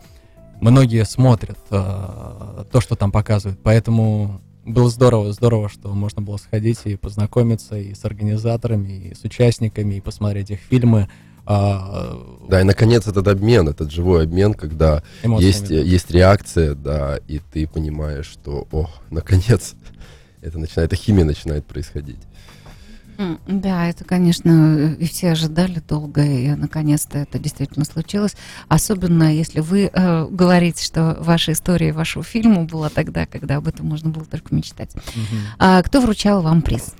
многие 0.61 1.05
смотрят 1.05 1.59
э, 1.71 2.65
то, 2.71 2.81
что 2.81 2.95
там 2.95 3.11
показывают, 3.11 3.59
поэтому 3.63 4.41
было 4.67 4.91
здорово, 4.91 5.33
здорово, 5.33 5.71
что 5.71 5.95
можно 5.95 6.21
было 6.21 6.37
сходить 6.37 6.81
и 6.85 6.97
познакомиться 6.97 7.79
и 7.79 7.95
с 7.95 8.05
организаторами, 8.05 9.09
и 9.09 9.15
с 9.15 9.25
участниками, 9.25 9.95
и 9.95 10.01
посмотреть 10.01 10.51
их 10.51 10.61
фильмы. 10.61 11.09
А, 11.51 12.15
да, 12.47 12.61
и 12.61 12.65
наконец 12.65 13.07
этот 13.07 13.27
обмен, 13.27 13.71
этот 13.71 13.91
живой 13.91 14.25
обмен, 14.25 14.53
когда 14.53 15.03
есть, 15.23 15.71
есть 15.71 16.11
реакция, 16.11 16.75
да, 16.75 17.19
и 17.27 17.39
ты 17.39 17.67
понимаешь, 17.67 18.27
что, 18.27 18.69
о, 18.71 18.91
наконец, 19.11 19.75
это 20.43 20.59
начинает, 20.59 20.93
эта 20.93 21.03
химия 21.03 21.25
начинает 21.25 21.65
происходить. 21.65 22.21
Да, 23.47 23.89
это, 23.89 24.05
конечно, 24.05 24.93
и 24.93 25.07
все 25.07 25.31
ожидали 25.31 25.81
долго, 25.81 26.23
и 26.23 26.51
наконец-то 26.51 27.19
это 27.19 27.39
действительно 27.39 27.87
случилось. 27.87 28.37
Особенно 28.69 29.35
если 29.35 29.61
вы 29.61 29.91
э, 29.93 30.27
говорите, 30.31 30.85
что 30.85 31.17
ваша 31.19 31.53
история 31.53 31.93
вашего 31.93 32.23
фильма 32.23 32.65
была 32.65 32.91
тогда, 32.91 33.27
когда 33.27 33.57
об 33.57 33.67
этом 33.67 33.87
можно 33.87 34.11
было 34.11 34.25
только 34.25 34.55
мечтать. 34.55 34.95
Угу. 34.95 35.37
А 35.59 35.83
кто 35.83 36.01
вручал 36.01 36.43
вам 36.43 36.63
приз? 36.63 36.95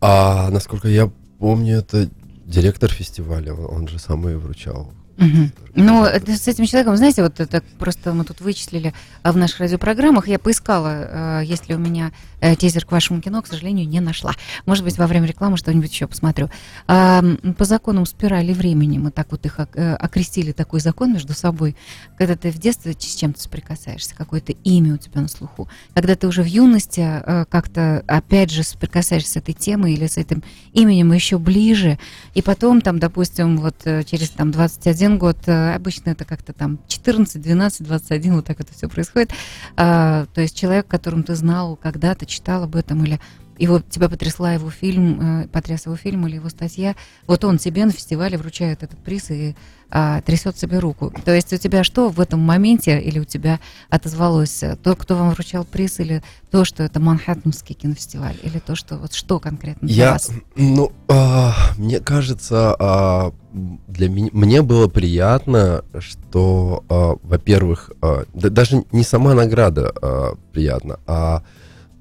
А, 0.00 0.50
насколько 0.50 0.86
я 0.86 1.10
помню, 1.40 1.78
это 1.78 2.08
директор 2.50 2.90
фестиваля, 2.90 3.54
он 3.54 3.88
же 3.88 3.98
самый 3.98 4.36
вручал 4.36 4.92
Угу. 5.20 5.50
Ну, 5.74 6.04
с 6.04 6.48
этим 6.48 6.64
человеком, 6.64 6.96
знаете, 6.96 7.22
вот 7.22 7.40
это 7.40 7.62
просто 7.78 8.14
мы 8.14 8.24
тут 8.24 8.40
вычислили 8.40 8.94
а, 9.22 9.32
в 9.32 9.36
наших 9.36 9.60
радиопрограммах. 9.60 10.28
Я 10.28 10.38
поискала, 10.38 11.40
э, 11.42 11.44
есть 11.44 11.68
ли 11.68 11.74
у 11.74 11.78
меня 11.78 12.10
э, 12.40 12.56
тизер 12.56 12.84
к 12.84 12.92
вашему 12.92 13.20
кино, 13.20 13.42
к 13.42 13.46
сожалению, 13.46 13.88
не 13.88 14.00
нашла. 14.00 14.34
Может 14.66 14.84
быть, 14.84 14.98
во 14.98 15.06
время 15.06 15.26
рекламы 15.26 15.56
что-нибудь 15.56 15.92
еще 15.92 16.06
посмотрю. 16.06 16.50
По 16.86 17.54
законам 17.60 18.06
спирали 18.06 18.52
времени 18.52 18.98
мы 18.98 19.10
так 19.10 19.30
вот 19.30 19.44
их 19.46 19.58
э, 19.58 19.94
окрестили, 19.94 20.52
такой 20.52 20.80
закон 20.80 21.12
между 21.12 21.34
собой. 21.34 21.76
Когда 22.18 22.36
ты 22.36 22.50
в 22.50 22.58
детстве 22.58 22.92
с 22.92 23.14
чем-то 23.14 23.40
соприкасаешься, 23.40 24.14
какое-то 24.14 24.52
имя 24.64 24.94
у 24.94 24.96
тебя 24.96 25.20
на 25.20 25.28
слуху. 25.28 25.68
Когда 25.94 26.14
ты 26.14 26.26
уже 26.26 26.42
в 26.42 26.46
юности 26.46 27.00
как-то, 27.48 28.04
опять 28.06 28.50
же, 28.50 28.62
соприкасаешься 28.62 29.32
с 29.32 29.36
этой 29.36 29.54
темой 29.54 29.94
или 29.94 30.06
с 30.06 30.16
этим 30.16 30.42
именем 30.72 31.12
еще 31.12 31.38
ближе, 31.38 31.98
и 32.34 32.42
потом 32.42 32.80
там, 32.80 32.98
допустим, 32.98 33.58
вот 33.58 33.76
через 34.06 34.30
там 34.30 34.50
21 34.50 34.90
21 34.90 35.18
год, 35.18 35.36
э, 35.46 35.74
обычно 35.74 36.10
это 36.10 36.24
как-то 36.24 36.52
там 36.52 36.78
14, 36.88 37.40
12, 37.40 37.86
21, 37.86 38.36
вот 38.36 38.44
так 38.44 38.60
это 38.60 38.72
все 38.72 38.88
происходит. 38.88 39.30
А, 39.76 40.26
то 40.34 40.40
есть 40.40 40.56
человек, 40.56 40.86
которым 40.86 41.22
ты 41.22 41.34
знал 41.34 41.76
когда-то, 41.76 42.26
читал 42.30 42.62
об 42.62 42.76
этом 42.76 43.04
или 43.04 43.20
вот 43.66 43.88
тебя 43.90 44.08
потрясла 44.08 44.54
его 44.54 44.70
фильм, 44.70 45.42
э, 45.42 45.48
потряс 45.48 45.84
его 45.84 45.96
фильм 45.96 46.26
или 46.26 46.36
его 46.36 46.48
статья, 46.48 46.96
вот 47.26 47.44
он 47.44 47.58
тебе 47.58 47.84
на 47.84 47.92
фестивале 47.92 48.38
вручает 48.38 48.82
этот 48.82 48.98
приз 48.98 49.30
и 49.30 49.54
а, 49.90 50.20
трясет 50.22 50.56
себе 50.56 50.78
руку. 50.78 51.12
То 51.24 51.34
есть 51.34 51.52
у 51.52 51.56
тебя 51.56 51.82
что 51.82 52.08
в 52.08 52.20
этом 52.20 52.40
моменте 52.40 53.00
или 53.00 53.18
у 53.18 53.24
тебя 53.24 53.58
отозвалось 53.88 54.62
то, 54.82 54.94
кто 54.96 55.16
вам 55.16 55.30
вручал 55.30 55.64
приз, 55.64 55.98
или 56.00 56.22
то, 56.50 56.64
что 56.64 56.84
это 56.84 57.00
Манхэттенский 57.00 57.74
кинофестиваль, 57.74 58.36
или 58.42 58.60
то, 58.60 58.76
что 58.76 58.96
вот 58.96 59.12
что 59.12 59.40
конкретно 59.40 59.88
для 59.88 60.04
Я, 60.06 60.12
вас? 60.12 60.30
Ну, 60.54 60.92
а, 61.08 61.54
мне 61.76 61.98
кажется, 62.00 62.76
а, 62.78 63.32
для 63.52 64.08
меня 64.08 64.30
мне 64.32 64.62
было 64.62 64.86
приятно, 64.86 65.84
что, 65.98 66.84
а, 66.88 67.16
во-первых, 67.22 67.90
а, 68.00 68.24
да, 68.32 68.48
даже 68.48 68.84
не 68.92 69.02
сама 69.02 69.34
награда 69.34 69.92
а, 70.00 70.36
приятна, 70.52 71.00
а 71.06 71.42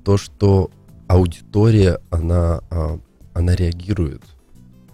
то, 0.09 0.17
что 0.17 0.71
аудитория, 1.07 1.99
она, 2.09 2.61
а, 2.71 2.99
она 3.35 3.55
реагирует. 3.55 4.23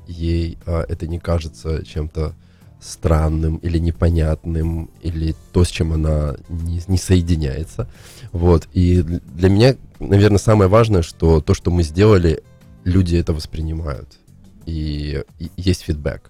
Ей 0.07 0.57
а, 0.65 0.83
это 0.89 1.07
не 1.07 1.19
кажется 1.19 1.85
чем-то 1.85 2.35
странным 2.81 3.55
или 3.55 3.77
непонятным, 3.77 4.89
или 5.01 5.33
то, 5.53 5.63
с 5.63 5.69
чем 5.69 5.93
она 5.93 6.35
не, 6.49 6.81
не 6.89 6.97
соединяется. 6.97 7.87
Вот. 8.33 8.67
И 8.73 9.03
для 9.03 9.47
меня, 9.47 9.77
наверное, 10.01 10.37
самое 10.37 10.69
важное, 10.69 11.01
что 11.01 11.39
то, 11.39 11.53
что 11.53 11.71
мы 11.71 11.83
сделали, 11.83 12.43
люди 12.83 13.15
это 13.15 13.31
воспринимают. 13.31 14.17
И, 14.65 15.23
и 15.39 15.49
есть 15.55 15.83
фидбэк. 15.83 16.29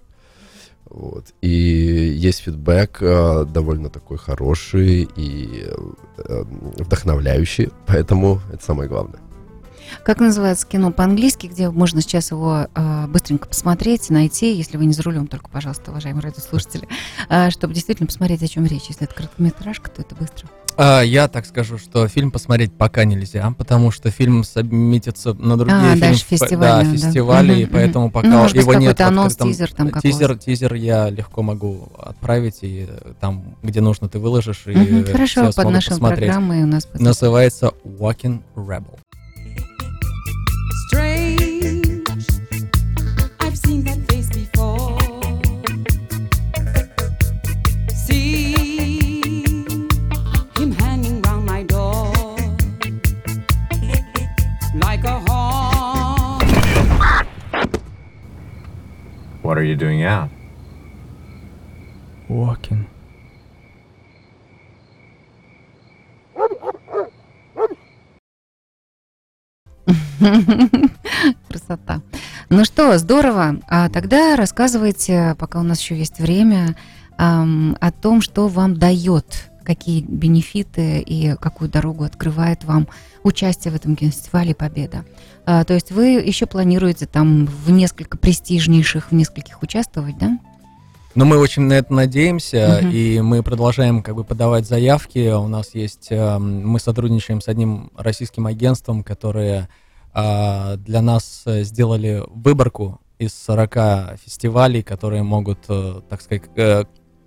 Вот. 0.89 1.33
И 1.41 1.49
есть 1.49 2.41
фидбэк 2.41 2.97
э, 3.01 3.45
довольно 3.45 3.89
такой 3.89 4.17
хороший 4.17 5.09
и 5.15 5.65
э, 6.17 6.43
вдохновляющий, 6.77 7.71
поэтому 7.85 8.39
это 8.51 8.63
самое 8.63 8.87
главное. 8.87 9.19
Как 10.03 10.19
называется 10.19 10.67
кино 10.67 10.91
по-английски, 10.91 11.47
где 11.47 11.69
можно 11.69 12.01
сейчас 12.01 12.31
его 12.31 12.67
э, 12.73 13.07
быстренько 13.07 13.47
посмотреть, 13.47 14.09
найти, 14.09 14.53
если 14.53 14.77
вы 14.77 14.85
не 14.85 14.93
за 14.93 15.03
рулем, 15.03 15.27
только, 15.27 15.49
пожалуйста, 15.49 15.91
уважаемые 15.91 16.23
радиослушатели, 16.23 16.87
э, 17.29 17.49
чтобы 17.49 17.73
действительно 17.73 18.07
посмотреть, 18.07 18.43
о 18.43 18.47
чем 18.47 18.65
речь. 18.65 18.85
Если 18.87 19.03
это 19.03 19.15
короткометражка, 19.15 19.89
то 19.89 20.01
это 20.01 20.15
быстро. 20.15 20.49
А, 20.77 21.01
я 21.01 21.27
так 21.27 21.45
скажу, 21.45 21.77
что 21.77 22.07
фильм 22.07 22.31
посмотреть 22.31 22.73
пока 22.73 23.05
нельзя, 23.05 23.53
потому 23.57 23.91
что 23.91 24.11
фильм 24.11 24.43
сабмитится 24.43 25.33
на 25.33 25.57
другие 25.57 25.93
а, 25.93 25.95
фильмы, 25.95 26.15
фестивали, 26.15 26.85
да, 26.85 26.91
фестивали, 26.91 27.47
да. 27.47 27.59
и 27.59 27.65
поэтому 27.65 28.11
пока 28.11 28.27
ну, 28.27 28.47
его 28.47 28.73
нет. 28.73 28.99
Анонс, 29.01 29.35
тизер, 29.35 29.73
там 29.73 29.91
тизер, 30.01 30.37
тизер 30.37 30.73
я 30.73 31.09
легко 31.09 31.41
могу 31.41 31.89
отправить, 31.97 32.59
и 32.61 32.87
там, 33.19 33.55
где 33.63 33.81
нужно, 33.81 34.09
ты 34.09 34.19
выложишь, 34.19 34.63
и 34.67 34.71
угу, 34.71 35.11
Хорошо, 35.11 35.51
под 35.53 35.69
нашей 35.69 35.97
программой 35.97 36.63
у 36.63 36.67
нас 36.67 36.87
Называется 36.93 37.71
Walking 37.83 38.41
Rebel. 38.55 38.99
What 59.45 59.59
are 59.59 59.63
you 59.63 59.75
doing 59.75 60.03
out? 60.03 60.31
Walking. 62.27 62.87
Красота. 71.47 72.01
Ну 72.49 72.65
что, 72.65 72.97
здорово. 72.97 73.57
А 73.67 73.89
тогда 73.89 74.35
рассказывайте, 74.35 75.35
пока 75.37 75.59
у 75.59 75.63
нас 75.63 75.79
еще 75.79 75.95
есть 75.95 76.17
время, 76.19 76.75
эм, 77.19 77.77
о 77.79 77.91
том, 77.91 78.21
что 78.21 78.47
вам 78.47 78.73
дает, 78.79 79.51
какие 79.65 80.01
бенефиты 80.01 80.99
и 80.99 81.35
какую 81.35 81.69
дорогу 81.69 82.03
открывает 82.03 82.63
вам 82.63 82.87
участие 83.23 83.73
в 83.73 83.75
этом 83.75 83.95
кинофестивале 83.95 84.55
«Победа». 84.55 85.03
А, 85.45 85.63
то 85.63 85.73
есть 85.73 85.91
вы 85.91 86.11
еще 86.11 86.45
планируете 86.45 87.05
там 87.05 87.45
в 87.45 87.71
несколько 87.71 88.17
престижнейших, 88.17 89.11
в 89.11 89.15
нескольких 89.15 89.61
участвовать, 89.61 90.17
да? 90.17 90.39
Ну, 91.15 91.23
мы 91.25 91.37
очень 91.37 91.63
на 91.63 91.73
это 91.73 91.93
надеемся, 91.93 92.81
uh-huh. 92.81 92.91
и 92.91 93.21
мы 93.21 93.41
продолжаем 93.41 94.03
как 94.03 94.15
бы 94.15 94.25
подавать 94.25 94.67
заявки. 94.67 95.31
У 95.33 95.47
нас 95.47 95.73
есть, 95.73 96.07
э, 96.09 96.37
мы 96.37 96.77
сотрудничаем 96.77 97.39
с 97.39 97.47
одним 97.47 97.89
российским 97.95 98.47
агентством, 98.47 99.01
которое 99.01 99.69
а, 100.17 100.77
для 100.77 101.01
нас 101.01 101.43
э, 101.45 101.63
сделали 101.63 102.23
выборку 102.27 103.01
из 103.19 103.33
40 103.33 104.17
фестивалей, 104.17 104.81
которые 104.81 105.23
могут, 105.23 105.59
э, 105.67 106.01
так 106.09 106.21
сказать, 106.21 106.43
э, 106.55 106.85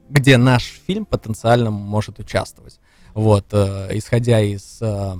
где 0.09 0.37
наш 0.37 0.81
фильм 0.87 1.05
потенциально 1.05 1.71
может 1.71 2.19
участвовать. 2.19 2.81
Вот, 3.15 3.47
э, 3.53 3.91
исходя 3.93 4.41
из 4.41 4.79
э, 4.81 5.17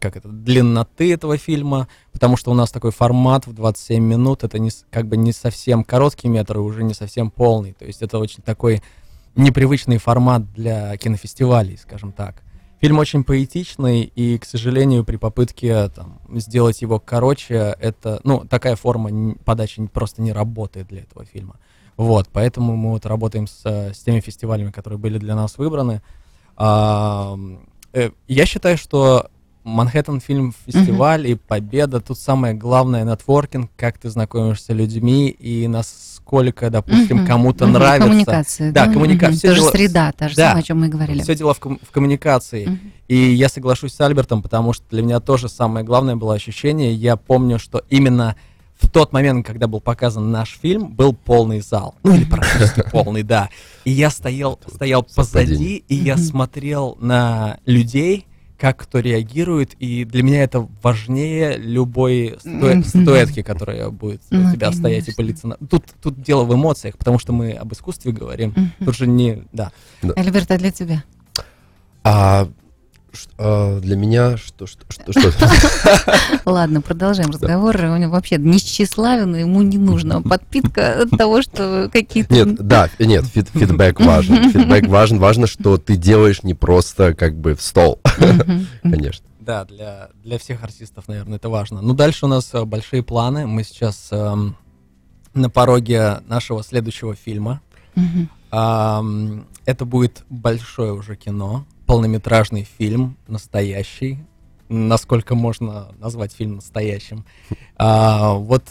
как 0.00 0.16
это, 0.16 0.28
длинноты 0.28 1.12
этого 1.12 1.36
фильма, 1.36 1.88
потому 2.12 2.36
что 2.36 2.50
у 2.50 2.54
нас 2.54 2.70
такой 2.70 2.90
формат 2.90 3.46
в 3.46 3.52
27 3.52 4.02
минут, 4.02 4.42
это 4.42 4.58
не, 4.58 4.70
как 4.90 5.06
бы 5.06 5.16
не 5.16 5.32
совсем 5.32 5.84
короткий 5.84 6.28
метр 6.28 6.56
и 6.56 6.60
уже 6.60 6.82
не 6.82 6.94
совсем 6.94 7.30
полный, 7.30 7.72
то 7.72 7.84
есть 7.84 8.02
это 8.02 8.18
очень 8.18 8.42
такой 8.42 8.82
непривычный 9.36 9.98
формат 9.98 10.52
для 10.52 10.96
кинофестивалей, 10.96 11.78
скажем 11.78 12.12
так. 12.12 12.42
Фильм 12.80 12.98
очень 12.98 13.24
поэтичный, 13.24 14.02
и, 14.02 14.38
к 14.38 14.46
сожалению, 14.46 15.04
при 15.04 15.16
попытке 15.16 15.88
там, 15.90 16.18
сделать 16.30 16.80
его 16.80 16.98
короче, 16.98 17.76
это, 17.78 18.20
ну, 18.24 18.46
такая 18.48 18.74
форма 18.74 19.34
подачи 19.44 19.86
просто 19.86 20.22
не 20.22 20.32
работает 20.32 20.88
для 20.88 21.02
этого 21.02 21.26
фильма. 21.26 21.56
Вот, 21.96 22.28
поэтому 22.32 22.76
мы 22.76 22.90
вот 22.90 23.06
работаем 23.06 23.46
с, 23.46 23.60
э, 23.64 23.92
с 23.92 23.98
теми 23.98 24.20
фестивалями, 24.20 24.70
которые 24.70 24.98
были 24.98 25.18
для 25.18 25.34
нас 25.34 25.58
выбраны. 25.58 26.00
А, 26.56 27.36
э, 27.92 28.10
я 28.28 28.46
считаю, 28.46 28.76
что 28.78 29.28
Манхэттен 29.64 30.20
фильм 30.20 30.54
фестиваль 30.66 31.26
и 31.28 31.34
победа 31.34 32.00
тут 32.00 32.18
самое 32.18 32.54
главное 32.54 33.04
нетворкинг, 33.04 33.70
как 33.76 33.98
ты 33.98 34.08
знакомишься 34.08 34.66
с 34.66 34.74
людьми 34.74 35.28
и 35.28 35.68
насколько, 35.68 36.70
допустим, 36.70 37.18
Мгм, 37.18 37.26
кому-то 37.26 37.64
мгм, 37.66 37.74
нравится. 37.74 38.08
Коммуникация. 38.08 38.72
Да, 38.72 38.86
коммуника- 38.86 39.26
Мгм, 39.26 39.34
всё 39.36 39.48
Тоже 39.48 39.60
дело- 39.60 39.70
среда, 39.70 40.12
та 40.12 40.28
же 40.30 40.36
Да. 40.36 40.48
самое, 40.48 40.62
о 40.62 40.66
чем 40.66 40.80
мы 40.80 40.88
говорили. 40.88 41.20
Все 41.22 41.34
дело 41.34 41.52
в, 41.52 41.60
ком- 41.60 41.78
в 41.86 41.90
коммуникации. 41.90 42.66
Мгм. 42.66 42.92
И 43.08 43.16
я 43.16 43.48
соглашусь 43.50 43.92
с 43.92 44.00
Альбертом, 44.00 44.40
потому 44.42 44.72
что 44.72 44.84
для 44.90 45.02
меня 45.02 45.20
тоже 45.20 45.48
самое 45.50 45.84
главное 45.84 46.16
было 46.16 46.34
ощущение. 46.34 46.94
Я 46.94 47.16
помню, 47.16 47.58
что 47.58 47.82
именно 47.90 48.36
тот 48.90 49.12
момент, 49.12 49.46
когда 49.46 49.66
был 49.66 49.80
показан 49.80 50.30
наш 50.30 50.58
фильм, 50.60 50.88
был 50.94 51.12
полный 51.12 51.60
зал. 51.60 51.94
Ну 52.02 52.14
или 52.14 52.24
практически 52.24 52.82
полный, 52.92 53.22
да. 53.22 53.48
И 53.84 53.90
я 53.90 54.10
стоял, 54.10 54.58
стоял 54.66 55.02
позади, 55.02 55.84
и 55.88 55.94
я 55.94 56.16
смотрел 56.16 56.96
на 57.00 57.58
людей, 57.66 58.26
как 58.58 58.76
кто 58.76 58.98
реагирует, 58.98 59.72
и 59.78 60.04
для 60.04 60.22
меня 60.22 60.42
это 60.42 60.68
важнее 60.82 61.56
любой 61.56 62.36
статуэ- 62.44 62.84
статуэтки, 62.84 63.42
которая 63.42 63.88
будет 63.88 64.20
у 64.30 64.34
Ну, 64.34 64.52
тебя 64.52 64.70
стоять 64.72 65.08
и 65.08 65.12
пылиться. 65.14 65.46
на- 65.48 65.56
Тут, 65.56 65.84
тут 66.02 66.20
дело 66.20 66.44
в 66.44 66.54
эмоциях, 66.54 66.98
потому 66.98 67.18
что 67.18 67.32
мы 67.32 67.52
об 67.52 67.72
искусстве 67.72 68.12
говорим. 68.12 68.54
Тут 68.84 68.94
же 68.96 69.06
не... 69.06 69.44
Да. 69.52 69.72
Альберт, 70.14 70.50
а 70.50 70.58
для 70.58 70.70
тебя? 70.72 71.02
А, 72.04 72.48
а, 73.38 73.80
для 73.80 73.96
меня 73.96 74.36
что, 74.36 74.66
что, 74.66 74.84
что, 74.88 75.12
что? 75.12 75.50
Ладно, 76.44 76.80
продолжаем 76.80 77.30
разговор. 77.30 77.76
У 77.76 77.96
него 77.96 78.12
вообще 78.12 78.36
несчастливен, 78.36 79.34
ему 79.34 79.62
не 79.62 79.78
нужна 79.78 80.20
подпитка 80.20 81.02
от 81.02 81.10
того, 81.10 81.42
что 81.42 81.88
какие-то... 81.92 82.34
Нет, 82.34 82.54
да, 82.56 82.88
нет, 82.98 83.24
фид- 83.24 83.50
фидбэк 83.52 84.00
важен. 84.00 84.50
Фидбэк 84.52 84.88
важен, 84.88 85.18
важно, 85.18 85.46
что 85.46 85.78
ты 85.78 85.96
делаешь 85.96 86.42
не 86.42 86.54
просто 86.54 87.14
как 87.14 87.36
бы 87.36 87.54
в 87.54 87.62
стол, 87.62 88.00
конечно. 88.82 89.26
Да, 89.40 89.64
для, 89.64 90.10
для 90.22 90.38
всех 90.38 90.62
артистов, 90.62 91.08
наверное, 91.08 91.36
это 91.36 91.48
важно. 91.48 91.80
Ну, 91.80 91.94
дальше 91.94 92.26
у 92.26 92.28
нас 92.28 92.50
э, 92.52 92.64
большие 92.64 93.02
планы. 93.02 93.46
Мы 93.46 93.64
сейчас 93.64 94.08
эм, 94.12 94.54
на 95.34 95.50
пороге 95.50 96.20
нашего 96.28 96.62
следующего 96.62 97.14
фильма. 97.14 97.60
Это 98.50 99.84
будет 99.84 100.24
большое 100.28 100.92
уже 100.92 101.16
кино, 101.16 101.64
полнометражный 101.90 102.68
фильм, 102.78 103.16
настоящий. 103.26 104.20
Насколько 104.68 105.34
можно 105.34 105.88
назвать 105.98 106.32
фильм 106.32 106.54
настоящим. 106.54 107.24
А, 107.76 108.34
вот, 108.34 108.62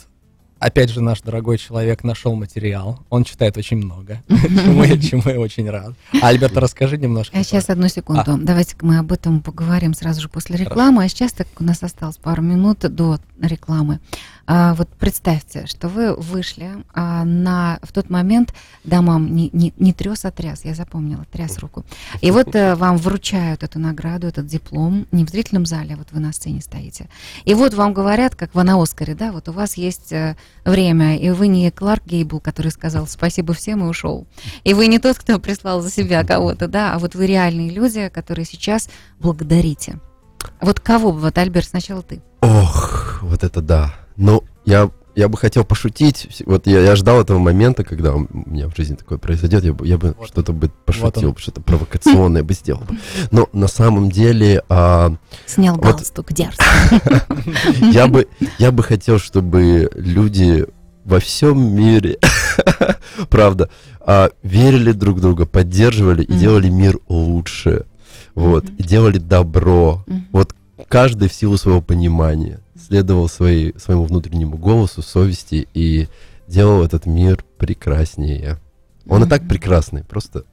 опять 0.58 0.88
же, 0.88 1.02
наш 1.02 1.20
дорогой 1.20 1.58
человек 1.58 2.02
нашел 2.02 2.34
материал. 2.34 3.00
Он 3.10 3.24
читает 3.24 3.58
очень 3.58 3.76
много, 3.76 4.22
чему 4.28 4.84
я, 4.84 4.96
чему 4.98 5.22
я 5.26 5.38
очень 5.38 5.68
рад. 5.68 5.92
Альберт, 6.22 6.56
расскажи 6.56 6.96
немножко. 6.96 7.36
А 7.36 7.44
сейчас 7.44 7.68
одну 7.68 7.88
секунду. 7.88 8.38
Давайте 8.40 8.74
мы 8.80 8.96
об 8.96 9.12
этом 9.12 9.42
поговорим 9.42 9.92
сразу 9.92 10.22
же 10.22 10.30
после 10.30 10.56
рекламы. 10.56 11.04
А 11.04 11.08
сейчас, 11.10 11.32
так 11.32 11.46
как 11.50 11.60
у 11.60 11.64
нас 11.64 11.82
осталось 11.82 12.16
пару 12.16 12.40
минут 12.40 12.78
до 12.78 13.18
рекламы, 13.38 14.00
а, 14.52 14.74
вот 14.74 14.88
представьте, 14.98 15.66
что 15.66 15.86
вы 15.86 16.12
вышли 16.16 16.72
а, 16.92 17.24
на 17.24 17.78
в 17.84 17.92
тот 17.92 18.10
момент, 18.10 18.52
да, 18.82 19.00
мам, 19.00 19.32
не, 19.32 19.48
не, 19.52 19.72
не 19.78 19.92
трес, 19.92 20.24
а 20.24 20.32
тряс, 20.32 20.64
я 20.64 20.74
запомнила, 20.74 21.24
тряс 21.30 21.56
руку. 21.58 21.84
И 22.20 22.32
вот 22.32 22.56
э, 22.56 22.74
вам 22.74 22.96
вручают 22.96 23.62
эту 23.62 23.78
награду, 23.78 24.26
этот 24.26 24.46
диплом, 24.46 25.06
не 25.12 25.24
в 25.24 25.28
зрительном 25.28 25.66
зале, 25.66 25.94
а 25.94 25.98
вот 25.98 26.08
вы 26.10 26.18
на 26.18 26.32
сцене 26.32 26.62
стоите. 26.62 27.08
И 27.44 27.54
вот 27.54 27.74
вам 27.74 27.94
говорят, 27.94 28.34
как 28.34 28.52
вы 28.56 28.64
на 28.64 28.82
Оскаре, 28.82 29.14
да, 29.14 29.30
вот 29.30 29.48
у 29.48 29.52
вас 29.52 29.76
есть 29.76 30.10
э, 30.10 30.34
время, 30.64 31.16
и 31.16 31.30
вы 31.30 31.46
не 31.46 31.70
Кларк 31.70 32.04
Гейбл, 32.04 32.40
который 32.40 32.72
сказал 32.72 33.06
спасибо 33.06 33.54
всем 33.54 33.84
и 33.84 33.88
ушел. 33.88 34.26
И 34.64 34.74
вы 34.74 34.88
не 34.88 34.98
тот, 34.98 35.16
кто 35.16 35.38
прислал 35.38 35.80
за 35.80 35.92
себя 35.92 36.24
кого-то, 36.24 36.66
да, 36.66 36.92
а 36.92 36.98
вот 36.98 37.14
вы 37.14 37.28
реальные 37.28 37.70
люди, 37.70 38.08
которые 38.08 38.46
сейчас 38.46 38.88
благодарите. 39.20 40.00
Вот 40.60 40.80
кого 40.80 41.12
бы, 41.12 41.20
вот, 41.20 41.38
Альберт, 41.38 41.68
сначала 41.68 42.02
ты. 42.02 42.20
Ох, 42.40 43.20
вот 43.22 43.44
это 43.44 43.60
да. 43.60 43.94
Ну, 44.20 44.44
я, 44.66 44.90
я 45.16 45.28
бы 45.28 45.38
хотел 45.38 45.64
пошутить. 45.64 46.42
Вот 46.44 46.66
я, 46.66 46.80
я 46.80 46.94
ждал 46.94 47.22
этого 47.22 47.38
момента, 47.38 47.84
когда 47.84 48.14
у 48.14 48.26
меня 48.30 48.68
в 48.68 48.76
жизни 48.76 48.94
такое 48.94 49.16
произойдет. 49.16 49.64
Я 49.64 49.72
бы, 49.72 49.86
я 49.86 49.96
бы 49.96 50.14
Вот. 50.18 50.28
что-то 50.28 50.52
бы 50.52 50.66
Вот 50.66 50.84
пошутил, 50.84 51.30
он. 51.30 51.36
что-то 51.38 51.62
провокационное 51.62 52.42
бы 52.42 52.52
сделал 52.52 52.82
бы. 52.82 52.98
Но 53.30 53.48
на 53.54 53.66
самом 53.66 54.10
деле 54.10 54.62
а, 54.68 55.16
Снял 55.46 55.76
Вот. 55.76 55.84
галстук, 55.84 56.34
дерзко. 56.34 56.64
я 57.92 58.08
бы 58.08 58.28
я 58.58 58.70
бы 58.72 58.82
хотел, 58.82 59.18
чтобы 59.18 59.90
люди 59.94 60.66
во 61.06 61.18
всем 61.18 61.74
мире, 61.74 62.18
правда, 63.30 63.70
а, 64.00 64.28
верили 64.42 64.92
друг 64.92 65.16
в 65.16 65.20
друга, 65.22 65.46
поддерживали 65.46 66.22
и 66.22 66.32
делали 66.34 66.68
мир 66.68 66.98
лучше. 67.08 67.86
Вот, 68.34 68.66
делали 68.76 69.16
добро. 69.16 70.04
Вот 70.30 70.54
каждый 70.88 71.30
в 71.30 71.32
силу 71.32 71.56
своего 71.56 71.80
понимания 71.80 72.60
следовал 72.86 73.28
своей, 73.28 73.78
своему 73.78 74.04
внутреннему 74.04 74.56
голосу, 74.56 75.02
совести 75.02 75.68
и 75.74 76.08
делал 76.46 76.82
этот 76.82 77.06
мир 77.06 77.44
прекраснее. 77.58 78.58
Он 79.06 79.24
и 79.24 79.28
так 79.28 79.46
прекрасный, 79.48 80.04
просто 80.04 80.44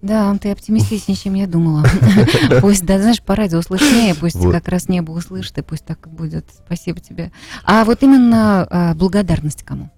Да, 0.00 0.36
ты 0.40 0.50
оптимистичнее, 0.50 1.16
чем 1.16 1.34
я 1.34 1.46
думала. 1.46 1.84
Пусть, 2.60 2.84
да, 2.84 2.98
знаешь, 2.98 3.22
по 3.22 3.34
радио 3.36 3.62
слышнее, 3.62 4.14
пусть 4.14 4.36
Вот. 4.36 4.52
как 4.52 4.68
раз 4.68 4.88
небо 4.88 5.12
услышит, 5.12 5.58
и 5.58 5.62
пусть 5.62 5.84
так 5.84 6.06
и 6.06 6.10
будет. 6.10 6.46
Спасибо 6.66 7.00
тебе. 7.00 7.32
А 7.64 7.84
вот 7.84 8.02
именно 8.02 8.66
а, 8.68 8.94
благодарность 8.94 9.62
кому? 9.62 9.90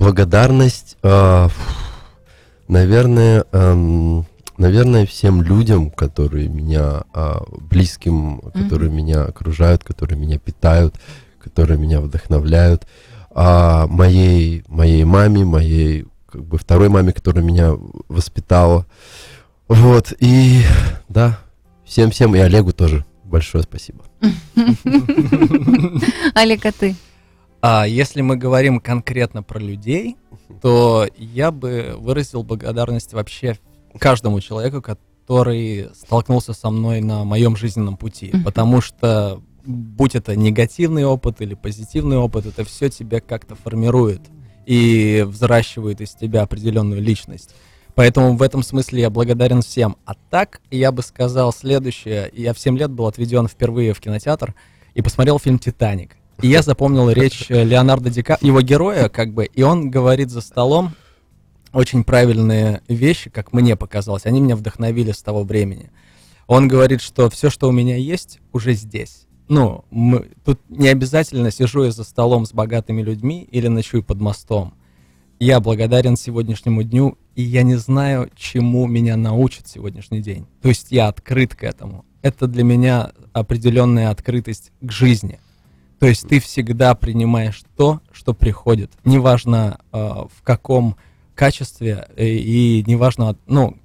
благодарность, 0.00 0.96
а, 1.02 1.48
наверное, 2.66 3.44
ам, 3.52 4.26
наверное, 4.60 5.06
всем 5.06 5.42
людям, 5.42 5.90
которые 5.90 6.48
меня 6.48 7.02
а, 7.14 7.42
близким, 7.58 8.40
которые 8.52 8.90
меня 8.90 9.24
окружают, 9.24 9.82
которые 9.82 10.18
меня 10.18 10.38
питают, 10.38 10.94
которые 11.42 11.78
меня 11.78 12.00
вдохновляют, 12.00 12.86
а, 13.30 13.86
моей 13.86 14.62
моей 14.68 15.04
маме, 15.04 15.44
моей 15.44 16.06
как 16.30 16.44
бы 16.44 16.58
второй 16.58 16.90
маме, 16.90 17.12
которая 17.12 17.42
меня 17.42 17.72
воспитала, 18.08 18.86
вот 19.66 20.12
и 20.20 20.60
да, 21.08 21.40
всем 21.84 22.10
всем 22.10 22.36
и 22.36 22.38
Олегу 22.38 22.72
тоже 22.72 23.06
большое 23.24 23.64
спасибо. 23.64 24.04
Олег, 26.34 26.66
а 26.66 26.72
ты? 26.72 26.94
А 27.62 27.86
если 27.86 28.20
мы 28.20 28.36
говорим 28.36 28.78
конкретно 28.78 29.42
про 29.42 29.58
людей, 29.58 30.16
то 30.60 31.06
я 31.16 31.50
бы 31.50 31.94
выразил 31.98 32.42
благодарность 32.42 33.14
вообще 33.14 33.56
каждому 33.98 34.40
человеку, 34.40 34.82
который 34.82 35.90
столкнулся 35.94 36.52
со 36.52 36.70
мной 36.70 37.00
на 37.00 37.24
моем 37.24 37.56
жизненном 37.56 37.96
пути. 37.96 38.30
Мгм. 38.32 38.44
Потому 38.44 38.80
что, 38.80 39.40
будь 39.64 40.14
это 40.14 40.36
негативный 40.36 41.04
опыт 41.04 41.40
или 41.40 41.54
позитивный 41.54 42.16
опыт, 42.16 42.46
это 42.46 42.64
все 42.64 42.88
тебя 42.88 43.20
как-то 43.20 43.54
формирует 43.54 44.22
и 44.66 45.24
взращивает 45.26 46.00
из 46.00 46.10
тебя 46.14 46.42
определенную 46.42 47.00
личность. 47.00 47.54
Поэтому 47.94 48.36
в 48.36 48.42
этом 48.42 48.62
смысле 48.62 49.02
я 49.02 49.10
благодарен 49.10 49.62
всем. 49.62 49.96
А 50.04 50.14
так, 50.14 50.60
я 50.70 50.92
бы 50.92 51.02
сказал 51.02 51.52
следующее. 51.52 52.30
Я 52.32 52.54
в 52.54 52.58
7 52.58 52.78
лет 52.78 52.90
был 52.90 53.06
отведен 53.06 53.46
впервые 53.48 53.94
в 53.94 54.00
кинотеатр 54.00 54.54
и 54.94 55.02
посмотрел 55.02 55.38
фильм 55.38 55.58
«Титаник». 55.58 56.16
И 56.40 56.48
я 56.48 56.62
запомнил 56.62 57.10
речь 57.10 57.46
Леонардо 57.48 58.10
Ди 58.10 58.22
Кап- 58.22 58.42
его 58.42 58.62
героя, 58.62 59.08
как 59.08 59.34
бы, 59.34 59.44
и 59.44 59.62
он 59.62 59.90
говорит 59.90 60.30
за 60.30 60.40
столом 60.40 60.94
очень 61.72 62.04
правильные 62.04 62.82
вещи, 62.88 63.30
как 63.30 63.52
мне 63.52 63.76
показалось. 63.76 64.26
Они 64.26 64.40
меня 64.40 64.56
вдохновили 64.56 65.12
с 65.12 65.22
того 65.22 65.44
времени. 65.44 65.90
Он 66.46 66.68
говорит, 66.68 67.00
что 67.00 67.30
все, 67.30 67.50
что 67.50 67.68
у 67.68 67.72
меня 67.72 67.96
есть, 67.96 68.40
уже 68.52 68.72
здесь. 68.74 69.26
Ну, 69.48 69.84
мы, 69.90 70.30
тут 70.44 70.60
не 70.68 70.88
обязательно 70.88 71.50
сижу 71.50 71.84
я 71.84 71.90
за 71.90 72.04
столом 72.04 72.46
с 72.46 72.52
богатыми 72.52 73.02
людьми 73.02 73.46
или 73.50 73.68
ночую 73.68 74.02
под 74.02 74.20
мостом. 74.20 74.74
Я 75.40 75.58
благодарен 75.60 76.16
сегодняшнему 76.16 76.82
дню, 76.82 77.18
и 77.34 77.42
я 77.42 77.62
не 77.62 77.76
знаю, 77.76 78.30
чему 78.36 78.86
меня 78.86 79.16
научит 79.16 79.66
сегодняшний 79.66 80.20
день. 80.20 80.46
То 80.60 80.68
есть 80.68 80.88
я 80.90 81.08
открыт 81.08 81.54
к 81.54 81.64
этому. 81.64 82.04
Это 82.22 82.46
для 82.46 82.62
меня 82.62 83.12
определенная 83.32 84.10
открытость 84.10 84.70
к 84.80 84.92
жизни. 84.92 85.40
То 85.98 86.06
есть 86.06 86.28
ты 86.28 86.40
всегда 86.40 86.94
принимаешь 86.94 87.62
то, 87.76 88.00
что 88.12 88.34
приходит. 88.34 88.90
Неважно 89.04 89.80
э, 89.92 89.98
в 89.98 90.42
каком 90.42 90.96
качестве 91.40 92.06
э, 92.16 92.26
и 92.26 92.84
неважно, 92.86 93.34
ну, 93.46 93.78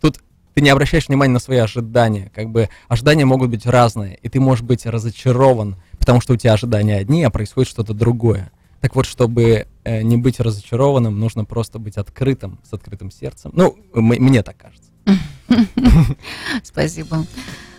тут 0.00 0.18
ты 0.54 0.60
не 0.60 0.70
обращаешь 0.70 1.06
внимания 1.06 1.32
на 1.32 1.38
свои 1.38 1.58
ожидания. 1.58 2.32
Как 2.34 2.50
бы 2.50 2.68
ожидания 2.88 3.24
могут 3.24 3.48
быть 3.48 3.64
разные, 3.64 4.18
и 4.22 4.28
ты 4.28 4.40
можешь 4.40 4.64
быть 4.64 4.86
разочарован, 4.86 5.76
потому 6.00 6.20
что 6.20 6.32
у 6.32 6.36
тебя 6.36 6.54
ожидания 6.54 6.96
одни, 6.96 7.22
а 7.22 7.30
происходит 7.30 7.70
что-то 7.70 7.94
другое. 7.94 8.50
Так 8.80 8.96
вот, 8.96 9.06
чтобы 9.06 9.68
э, 9.84 10.02
не 10.02 10.16
быть 10.16 10.40
разочарованным, 10.40 11.20
нужно 11.20 11.44
просто 11.44 11.78
быть 11.78 11.96
открытым, 11.96 12.58
с 12.68 12.72
открытым 12.72 13.12
сердцем. 13.12 13.52
Ну, 13.54 13.78
мне 13.94 14.42
так 14.42 14.56
кажется. 14.56 14.90
Спасибо. 16.64 17.24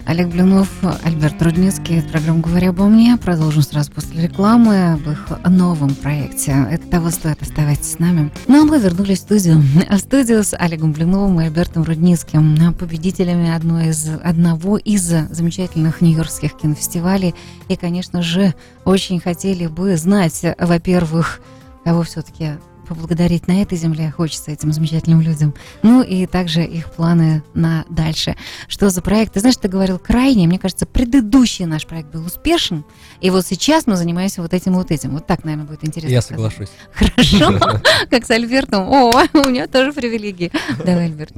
Олег 0.08 0.30
Блинов, 0.30 0.70
Альберт 1.04 1.41
Рудницкий. 1.41 2.02
Программа 2.02 2.39
«Говоря 2.39 2.70
обо 2.70 2.86
мне». 2.86 3.17
Продолжим 3.17 3.62
сразу 3.62 3.91
после 3.91 4.22
рекламы 4.22 4.93
об 4.93 5.02
их 5.10 5.28
новом 5.46 5.93
проекте. 5.96 6.65
Это 6.72 6.88
того 6.88 7.10
стоит. 7.10 7.41
Оставайтесь 7.41 7.91
с 7.91 8.00
нами. 8.00 8.32
Ну, 8.48 8.62
а 8.62 8.65
мы 8.65 8.80
вернулись 8.80 9.17
в 9.17 9.24
студию. 9.24 9.62
В 9.89 9.98
студию 9.98 10.46
с 10.46 10.56
Олегом 10.56 10.93
Блиновым 10.93 11.41
и 11.41 11.46
Альбертом 11.48 11.84
Рудницким, 11.84 12.74
победителями 12.80 13.54
одной 13.54 13.89
из, 13.89 14.10
одного 14.24 14.78
из 14.78 15.02
замечательных 15.04 16.00
нью-йоркских 16.00 16.56
кинофестивалей. 16.56 17.36
И, 17.67 17.76
конечно 17.76 18.22
же, 18.22 18.54
очень 18.86 19.20
хотели 19.20 19.67
бы 19.67 19.98
знать, 19.98 20.41
во-первых, 20.58 21.41
кого 21.84 22.04
все-таки 22.04 22.52
поблагодарить 22.88 23.47
на 23.47 23.62
этой 23.62 23.78
земле 23.78 24.12
хочется 24.12 24.52
этим 24.52 24.71
замечательным 24.71 25.21
людям. 25.21 25.54
Ну 25.84 26.02
и 26.02 26.26
также 26.26 26.63
их 26.63 26.91
планы 26.91 27.43
на 27.54 27.86
дальше. 27.89 28.36
Что 28.67 28.89
за 28.89 29.02
проект? 29.02 29.34
Ты 29.34 29.41
знаешь, 29.41 29.58
ты 29.58 29.67
говорил 29.67 30.00
крайне. 30.00 30.47
Мне 30.47 30.60
кажется, 30.60 30.86
предыдущий 30.86 31.65
наш 31.65 31.86
проект 31.86 32.10
был 32.10 32.26
успешен. 32.26 32.86
И 33.21 33.30
вот 33.30 33.45
сейчас 33.45 33.88
мы 33.88 33.95
занимаемся 33.95 34.41
вот 34.41 34.54
этим 34.54 34.73
вот 34.73 34.91
этим. 34.91 35.12
Вот 35.12 35.28
так, 35.28 35.43
наверное, 35.43 35.67
будет 35.67 35.86
интересно. 35.86 36.13
Я 36.13 36.21
соглашусь. 36.21 36.69
Хорошо. 36.93 37.60
Как 38.10 38.26
с 38.26 38.32
Альбертом. 38.32 38.88
О, 38.88 39.12
у 39.34 39.50
меня 39.50 39.67
тоже 39.67 39.93
привилегии. 39.93 40.52
Давай, 40.84 41.06
Альберт. 41.06 41.34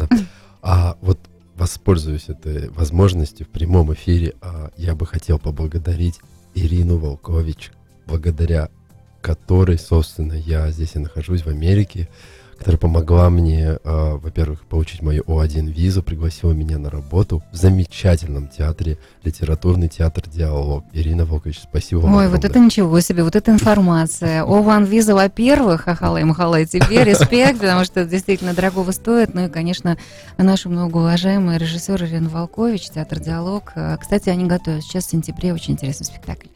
А 0.61 0.97
вот 1.01 1.19
воспользуюсь 1.55 2.29
этой 2.29 2.69
возможностью 2.69 3.45
в 3.45 3.49
прямом 3.49 3.93
эфире. 3.93 4.35
А, 4.41 4.71
я 4.77 4.95
бы 4.95 5.05
хотел 5.05 5.39
поблагодарить 5.39 6.19
Ирину 6.55 6.97
Волкович. 6.97 7.71
Благодаря 8.07 8.69
которой, 9.21 9.77
собственно, 9.77 10.33
я 10.33 10.69
здесь 10.71 10.95
и 10.95 10.99
нахожусь, 10.99 11.43
в 11.43 11.47
Америке, 11.47 12.09
которая 12.59 12.77
помогла 12.77 13.29
мне, 13.29 13.77
э, 13.81 14.17
во-первых, 14.21 14.65
получить 14.65 15.01
мою 15.01 15.23
О1 15.23 15.71
визу, 15.71 16.03
пригласила 16.03 16.51
меня 16.51 16.77
на 16.77 16.89
работу 16.89 17.41
в 17.53 17.55
замечательном 17.55 18.49
театре, 18.49 18.97
литературный 19.23 19.87
театр 19.87 20.25
«Диалог». 20.27 20.83
Ирина 20.91 21.25
Волкович, 21.25 21.61
спасибо 21.63 21.99
вам 21.99 22.15
Ой, 22.15 22.25
огромное. 22.25 22.35
вот 22.35 22.45
это 22.45 22.59
ничего 22.59 22.99
себе, 22.99 23.23
вот 23.23 23.37
эта 23.37 23.51
информация. 23.51 24.43
О1 24.45 24.85
виза, 24.85 25.15
во-первых, 25.15 25.87
ахалай 25.87 26.25
махалай 26.25 26.65
тебе, 26.65 27.05
респект, 27.05 27.59
потому 27.61 27.85
что 27.85 28.01
это 28.01 28.09
действительно 28.09 28.53
дорогого 28.53 28.91
стоит. 28.91 29.33
Ну 29.33 29.45
и, 29.45 29.49
конечно, 29.49 29.97
наша 30.37 30.67
многоуважаемая 30.67 31.57
режиссер 31.57 32.03
Ирина 32.03 32.27
Волкович, 32.27 32.89
театр 32.89 33.19
«Диалог». 33.19 33.73
Кстати, 34.01 34.27
они 34.27 34.45
готовят 34.45 34.83
сейчас 34.83 35.05
в 35.05 35.11
сентябре 35.11 35.53
очень 35.53 35.75
интересный 35.75 36.05
спектакль. 36.05 36.47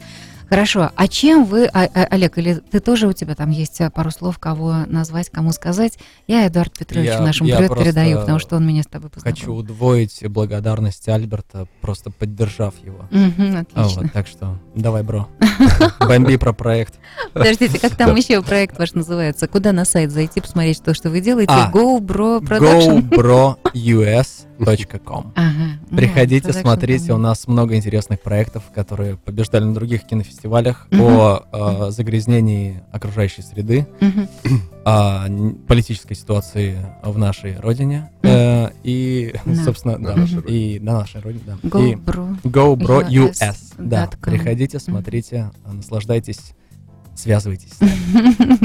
Хорошо. 0.49 0.91
А 0.95 1.07
чем 1.07 1.45
вы, 1.45 1.65
а, 1.65 1.83
а, 1.93 2.03
Олег, 2.11 2.37
или 2.37 2.55
ты 2.55 2.79
тоже 2.79 3.07
у 3.07 3.13
тебя 3.13 3.35
там 3.35 3.49
есть 3.49 3.81
э, 3.81 3.89
пару 3.89 4.11
слов, 4.11 4.39
кого 4.39 4.85
назвать, 4.87 5.29
кому 5.29 5.51
сказать? 5.51 5.97
Я 6.27 6.47
Эдуард 6.47 6.77
Петрович 6.77 7.09
я, 7.09 7.21
нашему 7.21 7.49
я 7.49 7.57
привет 7.57 7.77
передаю, 7.77 8.19
потому 8.19 8.39
что 8.39 8.55
он 8.57 8.67
меня 8.67 8.83
с 8.83 8.87
тобой 8.87 9.09
познакомил. 9.09 9.35
Хочу 9.35 9.53
удвоить 9.53 10.23
благодарность 10.27 11.07
Альберта, 11.07 11.67
просто 11.81 12.11
поддержав 12.11 12.75
его. 12.83 13.07
Угу, 13.11 13.57
отлично. 13.57 14.01
Вот, 14.01 14.13
так 14.13 14.27
что 14.27 14.59
давай, 14.75 15.03
бро. 15.03 15.27
Бомби 15.99 16.37
про 16.37 16.53
проект. 16.53 16.95
Подождите, 17.33 17.79
как 17.79 17.95
там 17.95 18.15
еще 18.15 18.41
проект 18.41 18.77
ваш 18.77 18.93
называется? 18.93 19.47
Куда 19.47 19.71
на 19.71 19.85
сайт 19.85 20.11
зайти, 20.11 20.41
посмотреть 20.41 20.83
то, 20.83 20.93
что 20.93 21.09
вы 21.09 21.21
делаете? 21.21 21.53
А, 21.53 21.71
GoBro 21.71 22.41
Production? 22.41 23.09
GoBroUS 23.09 24.47
com. 25.05 25.31
Ага, 25.35 25.79
Приходите, 25.89 26.47
ну, 26.47 26.53
смотрите, 26.53 27.13
у 27.13 27.17
нас 27.17 27.47
много 27.47 27.75
интересных 27.75 28.21
проектов, 28.21 28.63
которые 28.73 29.17
побеждали 29.17 29.63
на 29.63 29.73
других 29.73 30.05
кинофестивалях 30.05 30.87
угу. 30.91 31.03
о 31.03 31.87
э, 31.87 31.91
загрязнении 31.91 32.81
окружающей 32.91 33.41
среды, 33.41 33.87
угу. 34.01 34.59
о 34.85 35.27
политической 35.67 36.15
ситуации 36.15 36.77
в 37.03 37.17
нашей 37.17 37.59
родине 37.59 38.11
э, 38.23 38.69
и, 38.83 39.35
на. 39.45 39.55
собственно, 39.63 39.97
на 39.97 40.15
да, 40.15 40.25
и 40.47 40.79
на 40.79 40.99
нашей 40.99 41.21
родине, 41.21 41.43
да. 41.45 41.57
GoBro, 41.67 42.37
и 42.43 42.47
GoBro 42.47 43.09
US, 43.09 43.41
US 43.41 43.55
да. 43.77 44.09
Приходите, 44.21 44.79
смотрите, 44.79 45.51
наслаждайтесь, 45.65 46.53
связывайтесь. 47.15 47.77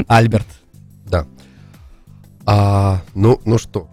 Альберт. 0.07 0.47
Да. 1.05 1.25
А, 2.45 3.01
ну, 3.13 3.39
ну 3.45 3.57
что, 3.57 3.89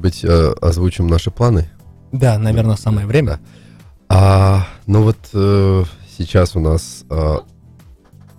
быть, 0.00 0.24
э, 0.24 0.54
озвучим 0.60 1.06
наши 1.06 1.30
планы? 1.30 1.70
Да, 2.12 2.38
наверное, 2.38 2.76
самое 2.76 3.06
время. 3.06 3.32
Да. 3.32 3.40
А, 4.08 4.66
ну 4.86 5.02
вот 5.02 5.18
э, 5.34 5.84
сейчас 6.16 6.56
у 6.56 6.60
нас 6.60 7.04
э, 7.10 7.36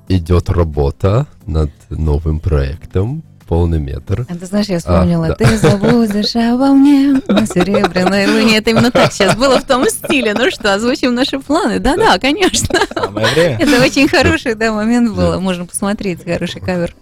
идет 0.07 0.49
работа 0.49 1.27
над 1.45 1.71
новым 1.89 2.39
проектом 2.39 3.23
полный 3.49 3.79
метр. 3.79 4.27
А 4.29 4.35
ты 4.35 4.45
знаешь, 4.45 4.67
я 4.67 4.77
вспомнила, 4.77 5.27
а, 5.27 5.35
ты 5.35 5.45
да. 5.45 5.57
забудешь 5.57 6.35
обо 6.35 6.67
мне 6.67 7.19
на 7.27 7.47
серебряной 7.47 8.27
луне. 8.27 8.57
Это 8.57 8.69
именно 8.69 8.91
так 8.91 9.11
сейчас 9.11 9.35
было 9.35 9.59
в 9.59 9.63
том 9.63 9.89
стиле. 9.89 10.35
Ну 10.35 10.51
что, 10.51 10.75
озвучим 10.75 11.15
наши 11.15 11.39
планы? 11.39 11.79
Да-да, 11.79 12.19
конечно. 12.19 12.79
Самое 12.93 13.25
время. 13.33 13.57
Это 13.59 13.83
очень 13.83 14.07
хороший 14.07 14.53
да, 14.53 14.71
момент 14.71 15.15
был. 15.15 15.41
Можно 15.41 15.65
посмотреть, 15.65 16.23
хороший 16.23 16.61
кавер. 16.61 16.95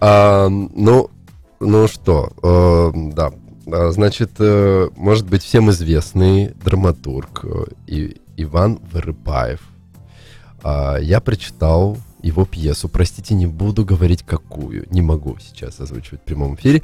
А, 0.00 0.48
ну, 0.48 1.10
ну 1.60 1.88
что, 1.88 2.30
э, 2.42 2.92
да, 3.12 3.32
а, 3.66 3.90
значит, 3.90 4.32
э, 4.38 4.88
может 4.96 5.28
быть, 5.28 5.42
всем 5.42 5.70
известный 5.70 6.54
драматург 6.64 7.44
э, 7.88 8.12
Иван 8.36 8.78
Вырыпаев. 8.92 9.60
Э, 10.62 10.98
я 11.00 11.20
прочитал 11.20 11.98
его 12.22 12.44
пьесу, 12.44 12.88
простите, 12.88 13.34
не 13.34 13.46
буду 13.46 13.84
говорить 13.84 14.22
какую, 14.22 14.86
не 14.90 15.02
могу 15.02 15.36
сейчас 15.40 15.80
озвучивать 15.80 16.20
в 16.20 16.24
прямом 16.24 16.54
эфире. 16.54 16.82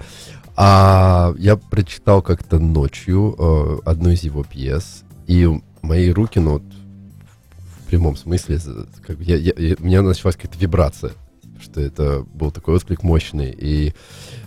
А 0.56 1.32
я 1.38 1.56
прочитал 1.56 2.20
как-то 2.20 2.58
ночью 2.58 3.35
э, 3.38 3.78
одну 3.85 4.11
из 4.11 4.22
его 4.22 4.42
пьес, 4.44 5.04
и 5.26 5.48
мои 5.82 6.11
руки, 6.11 6.40
ну, 6.40 6.54
вот, 6.54 6.62
в 7.78 7.87
прямом 7.88 8.16
смысле, 8.16 8.58
как, 9.06 9.18
я, 9.20 9.37
я, 9.37 9.52
я, 9.56 9.76
у 9.78 9.85
меня 9.85 10.02
началась 10.02 10.37
какая-то 10.37 10.58
вибрация, 10.58 11.12
что 11.72 11.80
это 11.80 12.24
был 12.35 12.50
такой 12.50 12.76
отклик 12.76 13.02
мощный, 13.02 13.50
и 13.50 13.94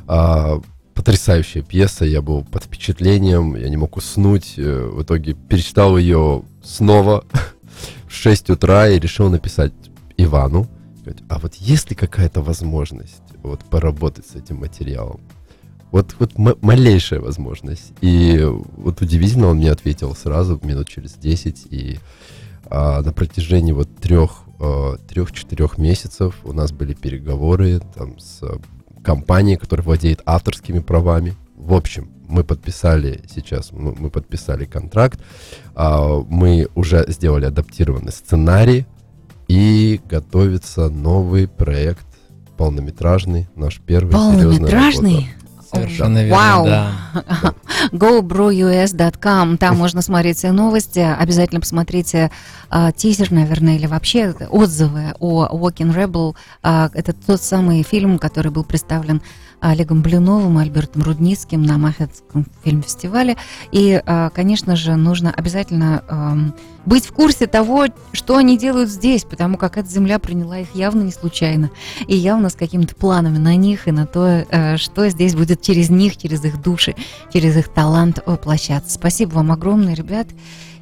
а, 0.08 0.62
потрясающая 0.94 1.64
пьеса, 1.64 2.06
я 2.06 2.22
был 2.22 2.44
под 2.44 2.64
впечатлением, 2.64 3.56
я 3.56 3.68
не 3.70 3.78
мог 3.78 3.98
уснуть, 3.98 4.54
э, 4.58 4.86
в 4.86 5.02
итоге 5.02 5.34
перечитал 5.34 5.98
ее 5.98 6.44
снова 6.64 7.26
в 8.08 8.14
6 8.14 8.52
утра 8.52 8.88
и 8.90 9.00
решил 9.00 9.30
написать 9.30 9.74
Ивану, 10.18 10.68
а 11.30 11.40
вот 11.40 11.56
есть 11.56 11.90
ли 11.90 11.96
какая-то 11.96 12.42
возможность 12.42 13.22
вот 13.44 13.62
поработать 13.66 14.26
с 14.28 14.36
этим 14.36 14.58
материалом? 14.58 15.20
Вот, 15.92 16.16
вот 16.20 16.38
малейшая 16.38 17.22
возможность. 17.22 17.94
И 18.02 18.42
вот 18.44 19.02
удивительно, 19.02 19.48
он 19.48 19.58
мне 19.58 19.72
ответил 19.72 20.16
сразу, 20.16 20.60
минут 20.64 20.90
через 20.90 21.14
10, 21.14 21.68
и 21.70 22.00
а, 22.66 23.02
на 23.02 23.14
протяжении 23.14 23.72
вот 23.72 23.96
трех, 23.98 24.45
трех-четырех 25.08 25.78
месяцев 25.78 26.36
у 26.44 26.54
нас 26.54 26.72
были 26.72 26.94
переговоры 26.94 27.82
там 27.94 28.18
с 28.20 28.42
компании, 29.04 29.56
которая 29.56 29.86
владеет 29.86 30.22
авторскими 30.26 30.80
правами. 30.80 31.36
В 31.56 31.74
общем, 31.74 32.10
мы 32.28 32.44
подписали 32.44 33.22
сейчас, 33.30 33.72
мы 33.72 34.10
подписали 34.10 34.66
контракт, 34.66 35.20
а, 35.76 36.22
мы 36.28 36.68
уже 36.74 37.06
сделали 37.08 37.46
адаптированный 37.46 38.12
сценарий, 38.12 38.86
и 39.48 40.02
готовится 40.10 40.90
новый 40.90 41.48
проект 41.48 42.06
полнометражный, 42.58 43.48
наш 43.56 43.80
первый 43.80 44.12
Полнометражный? 44.12 45.30
Совершенно 45.72 46.24
верно, 46.24 46.36
Вау. 46.36 46.66
да. 46.66 46.92
GoBroUS.com, 47.92 49.58
там 49.58 49.78
можно 49.78 50.02
смотреть 50.02 50.38
все 50.38 50.52
новости. 50.52 51.00
Обязательно 51.00 51.60
посмотрите 51.60 52.32
а, 52.70 52.92
тизер, 52.92 53.32
наверное, 53.32 53.76
или 53.76 53.86
вообще 53.86 54.34
отзывы 54.50 55.14
о 55.20 55.48
Walking 55.48 55.94
Rebel. 55.96 56.36
А, 56.64 56.90
это 56.94 57.14
тот 57.14 57.42
самый 57.42 57.84
фильм, 57.84 58.20
который 58.20 58.52
был 58.52 58.64
представлен 58.64 59.22
Олегом 59.70 60.02
Блиновым, 60.02 60.58
Альбертом 60.58 61.04
Рудницким 61.04 61.64
на 61.64 61.78
Махетском 61.78 62.46
фильм-фестивале. 62.64 63.38
И, 63.72 64.02
а, 64.06 64.30
конечно 64.30 64.76
же, 64.76 64.96
нужно 64.96 65.32
обязательно 65.32 66.54
быть 66.86 67.06
в 67.06 67.14
курсе 67.14 67.48
того, 67.48 67.88
что 68.14 68.38
они 68.38 68.58
делают 68.58 68.90
здесь, 68.90 69.24
потому 69.24 69.58
как 69.58 69.78
эта 69.78 69.90
земля 69.90 70.20
приняла 70.20 70.60
их 70.60 70.76
явно 70.76 71.02
не 71.02 71.12
случайно. 71.12 71.72
И 72.08 72.16
явно 72.16 72.50
с 72.50 72.56
какими-то 72.56 72.96
планами 72.96 73.38
на 73.38 73.56
них 73.56 73.88
и 73.88 73.92
на 73.92 74.06
то, 74.06 74.46
э, 74.48 74.78
что 74.78 75.10
здесь 75.10 75.36
будет 75.36 75.62
через 75.62 75.90
них, 75.90 76.18
через 76.18 76.44
их 76.46 76.62
души, 76.62 76.96
через 77.34 77.58
их 77.58 77.70
талант 77.70 78.20
воплощаться. 78.26 78.94
Спасибо 78.94 79.36
вам 79.36 79.52
огромное, 79.52 79.96
ребят. 79.96 80.28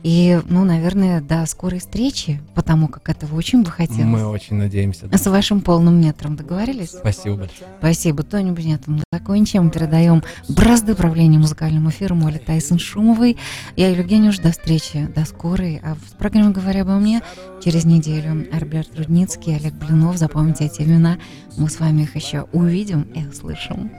И, 0.03 0.41
ну, 0.49 0.65
наверное, 0.65 1.21
до 1.21 1.45
скорой 1.45 1.79
встречи, 1.79 2.41
потому 2.55 2.89
как 2.89 3.07
этого 3.07 3.35
очень 3.37 3.63
бы 3.63 3.71
хотелось. 3.71 4.03
Мы 4.03 4.25
очень 4.25 4.57
надеемся. 4.57 5.07
да. 5.07 5.17
С 5.17 5.25
вашим 5.27 5.61
полным 5.61 6.01
метром 6.01 6.35
договорились? 6.35 6.89
Спасибо 6.89 7.37
большое. 7.37 7.69
Спасибо, 7.79 8.23
Тони 8.23 8.51
Бунет. 8.51 8.85
Мы 8.87 9.01
закончим. 9.13 9.69
Передаем 9.69 10.21
бразды 10.49 10.93
правления 10.93 11.39
музыкальному 11.39 11.89
эфиру 11.89 12.15
Молли 12.15 12.37
Тайсон 12.37 12.79
Шумовой. 12.79 13.37
Я 13.77 13.89
Евгения 13.89 14.29
уж 14.29 14.39
до 14.39 14.51
встречи, 14.51 15.07
до 15.15 15.23
скорой. 15.23 15.79
А 15.81 15.95
в 15.95 16.17
программе 16.17 16.51
«Говоря 16.51 16.81
обо 16.81 16.95
мне» 16.97 17.21
через 17.63 17.85
неделю 17.85 18.45
Альберт 18.51 18.97
Рудницкий, 18.97 19.55
Олег 19.55 19.73
Блинов. 19.73 20.17
Запомните 20.17 20.65
эти 20.65 20.81
имена. 20.81 21.17
Мы 21.55 21.69
с 21.69 21.79
вами 21.79 22.01
их 22.01 22.15
еще 22.17 22.45
увидим 22.51 23.03
и 23.13 23.25
услышим. 23.25 23.89